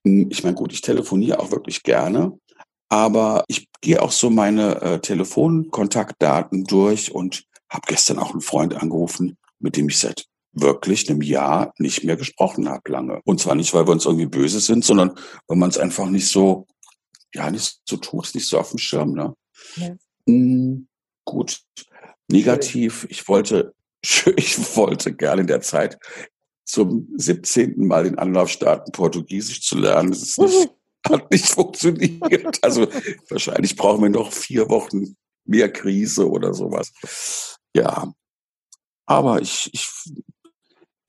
hm, 0.04 0.28
ich 0.30 0.42
meine, 0.42 0.56
gut, 0.56 0.72
ich 0.72 0.80
telefoniere 0.80 1.38
auch 1.38 1.50
wirklich 1.50 1.82
gerne. 1.82 2.38
Aber 2.88 3.44
ich 3.46 3.68
gehe 3.80 4.02
auch 4.02 4.10
so 4.10 4.30
meine 4.30 4.80
äh, 4.82 4.98
Telefonkontaktdaten 4.98 6.64
durch 6.64 7.12
und 7.12 7.44
habe 7.70 7.82
gestern 7.86 8.18
auch 8.18 8.32
einen 8.32 8.40
Freund 8.40 8.74
angerufen, 8.74 9.36
mit 9.60 9.76
dem 9.76 9.88
ich 9.88 9.98
seit 9.98 10.26
wirklich 10.52 11.08
einem 11.08 11.22
Jahr 11.22 11.72
nicht 11.78 12.02
mehr 12.04 12.16
gesprochen 12.16 12.68
habe 12.68 12.90
lange. 12.90 13.20
Und 13.24 13.40
zwar 13.40 13.54
nicht, 13.54 13.72
weil 13.72 13.86
wir 13.86 13.92
uns 13.92 14.04
irgendwie 14.04 14.26
böse 14.26 14.60
sind, 14.60 14.84
sondern 14.84 15.14
weil 15.46 15.56
man 15.56 15.70
es 15.70 15.78
einfach 15.78 16.08
nicht 16.08 16.26
so, 16.26 16.66
ja, 17.34 17.50
nicht 17.50 17.80
so 17.88 17.96
tut, 17.96 18.34
nicht 18.34 18.46
so 18.46 18.58
auf 18.58 18.70
dem 18.70 18.78
Schirm. 18.78 19.12
Ne? 19.12 19.34
Ja. 19.76 19.96
Hm, 20.26 20.88
gut. 21.24 21.60
Negativ. 22.28 23.06
Ich 23.10 23.28
wollte, 23.28 23.74
ich 24.36 24.76
wollte 24.76 25.14
gerne 25.14 25.42
in 25.42 25.46
der 25.46 25.60
Zeit 25.60 25.98
zum 26.64 27.08
17. 27.16 27.86
Mal 27.86 28.04
den 28.04 28.18
Anlauf 28.18 28.48
starten, 28.48 28.92
Portugiesisch 28.92 29.62
zu 29.62 29.78
lernen. 29.78 30.10
Das 30.10 30.22
ist 30.22 30.38
nicht, 30.38 30.70
hat 31.08 31.30
nicht 31.30 31.46
funktioniert. 31.46 32.58
Also 32.62 32.86
wahrscheinlich 33.28 33.76
brauchen 33.76 34.02
wir 34.02 34.10
noch 34.10 34.32
vier 34.32 34.68
Wochen 34.68 35.16
mehr 35.44 35.72
Krise 35.72 36.28
oder 36.28 36.54
sowas. 36.54 36.92
Ja. 37.74 38.12
Aber 39.06 39.42
ich, 39.42 39.68
ich 39.72 39.88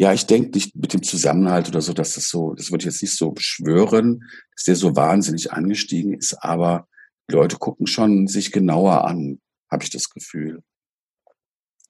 ja, 0.02 0.12
ich 0.14 0.26
denke 0.26 0.50
nicht 0.56 0.76
mit 0.76 0.94
dem 0.94 1.04
Zusammenhalt 1.04 1.70
oder 1.70 1.80
so, 1.80 1.94
dass 1.94 2.16
das 2.16 2.28
so, 2.28 2.56
das 2.56 2.72
würde 2.72 2.82
ich 2.82 2.86
jetzt 2.86 3.04
nicht 3.04 3.16
so 3.16 3.30
beschwören, 3.30 4.24
dass 4.56 4.64
der 4.64 4.76
so 4.76 4.96
wahnsinnig 4.96 5.54
angestiegen 5.54 6.16
ist, 6.16 6.34
aber 6.44 6.88
die 7.30 7.36
Leute 7.36 7.58
gucken 7.58 7.86
schon 7.86 8.28
sich 8.28 8.52
genauer 8.52 9.06
an, 9.06 9.40
habe 9.70 9.84
ich 9.84 9.92
das 9.92 10.10
Gefühl. 10.10 10.64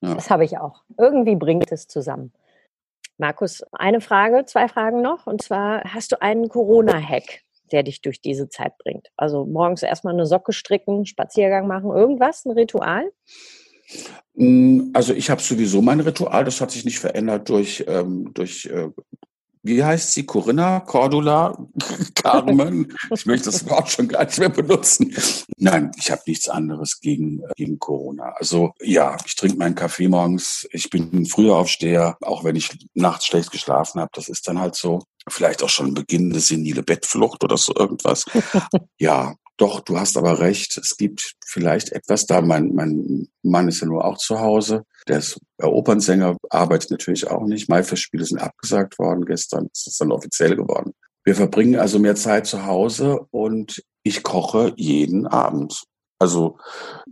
Ja. 0.01 0.15
Das 0.15 0.29
habe 0.29 0.43
ich 0.43 0.57
auch. 0.57 0.83
Irgendwie 0.97 1.37
bringt 1.37 1.71
es 1.71 1.87
zusammen. 1.87 2.33
Markus, 3.17 3.63
eine 3.71 4.01
Frage, 4.01 4.43
zwei 4.43 4.67
Fragen 4.67 5.01
noch. 5.01 5.25
Und 5.25 5.41
zwar, 5.41 5.81
hast 5.85 6.11
du 6.11 6.21
einen 6.21 6.49
Corona-Hack? 6.49 7.43
der 7.71 7.83
dich 7.83 8.01
durch 8.01 8.19
diese 8.19 8.49
Zeit 8.49 8.77
bringt? 8.79 9.07
Also 9.15 9.45
morgens 9.45 9.81
erstmal 9.81 10.13
eine 10.13 10.25
Socke 10.25 10.51
stricken, 10.51 11.05
Spaziergang 11.05 11.67
machen, 11.67 11.89
irgendwas, 11.89 12.43
ein 12.43 12.51
Ritual? 12.51 13.09
Mm, 14.35 14.91
also 14.93 15.13
ich 15.13 15.29
habe 15.29 15.41
sowieso 15.41 15.81
mein 15.81 15.99
Ritual, 15.99 16.45
das 16.45 16.61
hat 16.61 16.71
sich 16.71 16.85
nicht 16.85 16.99
verändert 16.99 17.49
durch, 17.49 17.83
ähm, 17.87 18.31
durch 18.33 18.65
äh, 18.65 18.89
wie 19.63 19.83
heißt 19.83 20.13
sie? 20.13 20.25
Corinna, 20.25 20.79
Cordula, 20.79 21.55
Carmen. 22.15 22.97
Ich 23.13 23.25
möchte 23.27 23.51
das 23.51 23.69
Wort 23.69 23.91
schon 23.91 24.07
gar 24.07 24.25
nicht 24.25 24.39
mehr 24.39 24.49
benutzen. 24.49 25.13
Nein, 25.57 25.91
ich 25.97 26.09
habe 26.09 26.21
nichts 26.25 26.49
anderes 26.49 26.99
gegen, 26.99 27.43
gegen 27.55 27.77
Corona. 27.77 28.33
Also 28.37 28.71
ja, 28.81 29.17
ich 29.25 29.35
trinke 29.35 29.57
meinen 29.57 29.75
Kaffee 29.75 30.07
morgens. 30.07 30.67
Ich 30.71 30.89
bin 30.89 31.11
ein 31.13 31.25
früher 31.25 31.55
Aufsteher, 31.57 32.17
auch 32.21 32.43
wenn 32.43 32.55
ich 32.55 32.87
nachts 32.95 33.27
schlecht 33.27 33.51
geschlafen 33.51 34.01
habe. 34.01 34.11
Das 34.13 34.29
ist 34.29 34.47
dann 34.47 34.59
halt 34.59 34.75
so. 34.75 35.03
Vielleicht 35.29 35.61
auch 35.61 35.69
schon 35.69 35.93
beginnende 35.93 36.39
senile 36.39 36.81
Bettflucht 36.81 37.43
oder 37.43 37.55
so 37.55 37.75
irgendwas. 37.75 38.25
ja, 38.97 39.35
doch, 39.57 39.81
du 39.81 39.99
hast 39.99 40.17
aber 40.17 40.39
recht. 40.39 40.77
Es 40.77 40.97
gibt 40.97 41.33
vielleicht 41.45 41.91
etwas 41.91 42.25
da. 42.25 42.41
Mein, 42.41 42.73
mein 42.73 43.27
Mann 43.43 43.67
ist 43.67 43.81
ja 43.81 43.87
nur 43.87 44.05
auch 44.05 44.17
zu 44.17 44.39
Hause. 44.39 44.85
Der 45.07 45.19
ist 45.19 45.39
Opernsänger, 45.59 46.37
arbeitet 46.49 46.91
natürlich 46.91 47.29
auch 47.29 47.45
nicht. 47.45 47.69
Maifestspiele 47.69 48.25
sind 48.25 48.39
abgesagt 48.39 48.97
worden 48.97 49.25
gestern. 49.25 49.69
Ist 49.71 49.99
dann 49.99 50.11
offiziell 50.11 50.55
geworden. 50.55 50.93
Wir 51.23 51.35
verbringen 51.35 51.75
also 51.75 51.99
mehr 51.99 52.15
Zeit 52.15 52.47
zu 52.47 52.65
Hause 52.65 53.27
und 53.29 53.83
ich 54.03 54.23
koche 54.23 54.73
jeden 54.77 55.27
Abend. 55.27 55.83
Also 56.17 56.57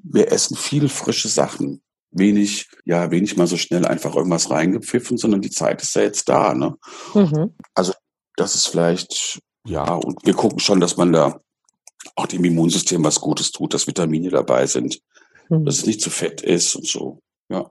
wir 0.02 0.32
essen 0.32 0.56
viel 0.56 0.90
frische 0.90 1.28
Sachen. 1.28 1.82
Wenig, 2.12 2.70
ja, 2.86 3.12
wenig 3.12 3.38
mal 3.38 3.46
so 3.46 3.58
schnell 3.58 3.86
einfach 3.86 4.16
irgendwas 4.16 4.50
reingepfiffen, 4.50 5.18
sondern 5.18 5.42
die 5.42 5.52
Zeit 5.52 5.82
ist 5.84 5.96
ja 5.96 6.02
jetzt 6.02 6.28
da. 6.28 6.56
Ne? 6.56 6.76
Mhm. 7.14 7.56
Also 7.76 7.94
das 8.36 8.56
ist 8.56 8.68
vielleicht, 8.68 9.40
ja, 9.68 9.94
und 9.94 10.26
wir 10.26 10.34
gucken 10.34 10.60
schon, 10.60 10.80
dass 10.80 10.98
man 10.98 11.14
da 11.14 11.40
auch 12.16 12.28
dem 12.28 12.44
Immunsystem 12.46 13.04
was 13.04 13.20
Gutes 13.20 13.52
tut, 13.52 13.74
dass 13.74 13.88
Vitamine 13.88 14.30
dabei 14.30 14.66
sind, 14.66 15.02
mhm. 15.50 15.66
dass 15.66 15.80
es 15.80 15.86
nicht 15.86 16.02
zu 16.02 16.10
fett 16.10 16.42
ist 16.42 16.76
und 16.76 16.88
so. 16.88 17.20
Ja. 17.50 17.70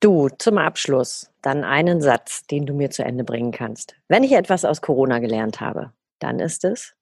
Du, 0.00 0.28
zum 0.38 0.58
Abschluss 0.58 1.30
dann 1.42 1.64
einen 1.64 2.00
Satz, 2.00 2.46
den 2.46 2.66
du 2.66 2.74
mir 2.74 2.90
zu 2.90 3.04
Ende 3.04 3.24
bringen 3.24 3.50
kannst. 3.50 3.96
Wenn 4.06 4.22
ich 4.22 4.32
etwas 4.32 4.64
aus 4.64 4.80
Corona 4.80 5.18
gelernt 5.18 5.60
habe, 5.60 5.92
dann 6.20 6.38
ist 6.38 6.64
es? 6.64 6.94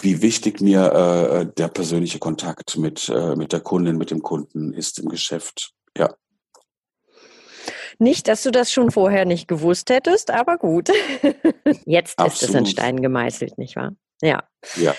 Wie 0.00 0.22
wichtig 0.22 0.62
mir 0.62 0.92
äh, 0.92 1.54
der 1.54 1.68
persönliche 1.68 2.18
Kontakt 2.18 2.78
mit, 2.78 3.10
äh, 3.10 3.36
mit 3.36 3.52
der 3.52 3.60
Kundin, 3.60 3.98
mit 3.98 4.10
dem 4.10 4.22
Kunden 4.22 4.72
ist 4.72 4.98
im 4.98 5.10
Geschäft. 5.10 5.74
Ja. 5.96 6.14
Nicht, 7.98 8.26
dass 8.28 8.42
du 8.42 8.50
das 8.50 8.72
schon 8.72 8.90
vorher 8.90 9.26
nicht 9.26 9.46
gewusst 9.46 9.90
hättest, 9.90 10.30
aber 10.30 10.56
gut. 10.56 10.88
Jetzt 11.84 12.18
Absolut. 12.18 12.42
ist 12.42 12.48
es 12.48 12.54
in 12.54 12.66
Stein 12.66 13.02
gemeißelt, 13.02 13.58
nicht 13.58 13.76
wahr? 13.76 13.94
Ja. 14.22 14.48
Ja. 14.76 14.94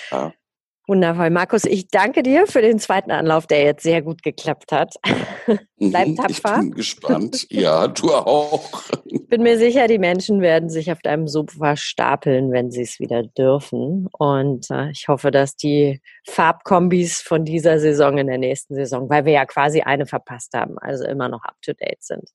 Wundervoll. 0.88 1.30
Markus, 1.30 1.64
ich 1.64 1.88
danke 1.88 2.22
dir 2.22 2.46
für 2.46 2.62
den 2.62 2.78
zweiten 2.78 3.10
Anlauf, 3.10 3.48
der 3.48 3.64
jetzt 3.64 3.82
sehr 3.82 4.02
gut 4.02 4.22
geklappt 4.22 4.70
hat. 4.70 4.94
Bleib 5.78 6.08
mhm, 6.08 6.16
tapfer. 6.16 6.54
Ich 6.54 6.60
bin 6.60 6.70
gespannt. 6.70 7.46
Ja, 7.50 7.88
du 7.88 8.14
auch. 8.14 8.82
Ich 9.04 9.26
bin 9.26 9.42
mir 9.42 9.58
sicher, 9.58 9.88
die 9.88 9.98
Menschen 9.98 10.40
werden 10.40 10.70
sich 10.70 10.92
auf 10.92 11.00
deinem 11.00 11.26
Sofa 11.26 11.74
stapeln, 11.74 12.52
wenn 12.52 12.70
sie 12.70 12.82
es 12.82 13.00
wieder 13.00 13.24
dürfen. 13.24 14.08
Und 14.16 14.70
äh, 14.70 14.90
ich 14.90 15.08
hoffe, 15.08 15.32
dass 15.32 15.56
die 15.56 16.00
Farbkombis 16.28 17.20
von 17.20 17.44
dieser 17.44 17.80
Saison 17.80 18.18
in 18.18 18.28
der 18.28 18.38
nächsten 18.38 18.76
Saison, 18.76 19.10
weil 19.10 19.24
wir 19.24 19.32
ja 19.32 19.44
quasi 19.44 19.80
eine 19.80 20.06
verpasst 20.06 20.54
haben, 20.54 20.78
also 20.78 21.04
immer 21.04 21.28
noch 21.28 21.44
up 21.44 21.56
to 21.62 21.72
date 21.72 22.02
sind. 22.02 22.30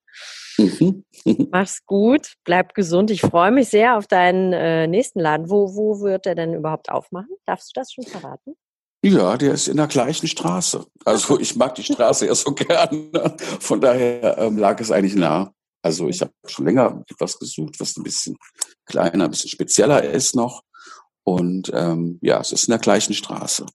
Mhm. 0.57 1.05
Mach's 1.51 1.85
gut, 1.85 2.33
bleib 2.43 2.73
gesund. 2.73 3.11
Ich 3.11 3.21
freue 3.21 3.51
mich 3.51 3.69
sehr 3.69 3.97
auf 3.97 4.07
deinen 4.07 4.53
äh, 4.53 4.87
nächsten 4.87 5.19
Laden. 5.19 5.49
Wo, 5.49 5.75
wo 5.75 6.01
wird 6.01 6.25
er 6.25 6.35
denn 6.35 6.53
überhaupt 6.53 6.89
aufmachen? 6.89 7.29
Darfst 7.45 7.69
du 7.69 7.79
das 7.79 7.91
schon 7.91 8.05
verraten? 8.05 8.40
Ja, 9.03 9.35
der 9.35 9.53
ist 9.53 9.67
in 9.67 9.77
der 9.77 9.87
gleichen 9.87 10.27
Straße. 10.27 10.85
Also 11.05 11.39
ich 11.39 11.55
mag 11.55 11.73
die 11.75 11.83
Straße 11.83 12.27
ja 12.27 12.35
so 12.35 12.51
gerne. 12.55 13.35
Von 13.59 13.81
daher 13.81 14.37
ähm, 14.37 14.57
lag 14.57 14.79
es 14.79 14.91
eigentlich 14.91 15.15
nah. 15.15 15.51
Also 15.83 16.07
ich 16.07 16.21
habe 16.21 16.31
schon 16.45 16.65
länger 16.65 17.03
etwas 17.09 17.39
gesucht, 17.39 17.79
was 17.79 17.97
ein 17.97 18.03
bisschen 18.03 18.37
kleiner, 18.85 19.25
ein 19.25 19.31
bisschen 19.31 19.49
spezieller 19.49 20.03
ist 20.03 20.35
noch. 20.35 20.61
Und 21.23 21.71
ähm, 21.73 22.19
ja, 22.21 22.39
es 22.39 22.51
ist 22.51 22.67
in 22.67 22.71
der 22.71 22.79
gleichen 22.79 23.13
Straße. 23.13 23.65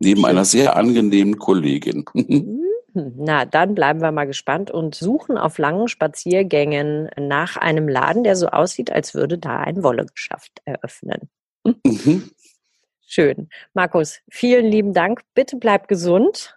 Neben 0.00 0.26
einer 0.26 0.44
sehr 0.44 0.76
angenehmen 0.76 1.38
Kollegin. 1.38 2.04
Hm, 2.94 3.14
na, 3.16 3.44
dann 3.44 3.74
bleiben 3.74 4.00
wir 4.00 4.12
mal 4.12 4.26
gespannt 4.26 4.70
und 4.70 4.94
suchen 4.94 5.36
auf 5.36 5.58
langen 5.58 5.88
Spaziergängen 5.88 7.10
nach 7.18 7.56
einem 7.56 7.88
Laden, 7.88 8.22
der 8.22 8.36
so 8.36 8.46
aussieht, 8.46 8.92
als 8.92 9.14
würde 9.14 9.36
da 9.36 9.58
ein 9.58 9.82
Wollegeschäft 9.82 10.62
eröffnen. 10.64 11.28
Mhm. 11.64 12.30
Schön. 13.14 13.48
Markus, 13.74 14.18
vielen 14.28 14.66
lieben 14.66 14.92
Dank. 14.92 15.20
Bitte 15.34 15.56
bleib 15.56 15.86
gesund. 15.86 16.56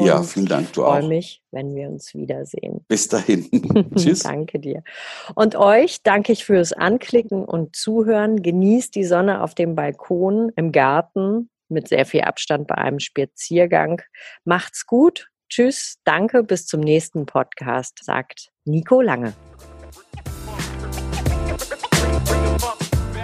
ja, 0.00 0.22
vielen 0.22 0.46
Dank, 0.46 0.72
du 0.72 0.84
auch. 0.86 0.94
Ich 0.94 1.00
freue 1.00 1.08
mich, 1.08 1.42
wenn 1.50 1.74
wir 1.74 1.88
uns 1.88 2.14
wiedersehen. 2.14 2.82
Bis 2.88 3.08
dahin. 3.08 3.46
Tschüss. 3.96 4.20
danke 4.20 4.58
dir. 4.58 4.82
Und 5.34 5.54
euch 5.54 6.02
danke 6.02 6.32
ich 6.32 6.46
fürs 6.46 6.72
Anklicken 6.72 7.44
und 7.44 7.76
Zuhören. 7.76 8.42
Genießt 8.42 8.94
die 8.94 9.04
Sonne 9.04 9.42
auf 9.42 9.54
dem 9.54 9.74
Balkon, 9.74 10.50
im 10.56 10.72
Garten, 10.72 11.50
mit 11.68 11.88
sehr 11.88 12.06
viel 12.06 12.22
Abstand 12.22 12.68
bei 12.68 12.76
einem 12.76 12.98
Spaziergang. 12.98 14.00
Macht's 14.44 14.86
gut 14.86 15.28
Tschüss, 15.52 15.98
danke, 16.04 16.44
bis 16.44 16.64
zum 16.64 16.80
nächsten 16.80 17.26
Podcast, 17.26 18.02
sagt 18.02 18.48
Nico 18.64 19.02
Lange. 19.02 19.34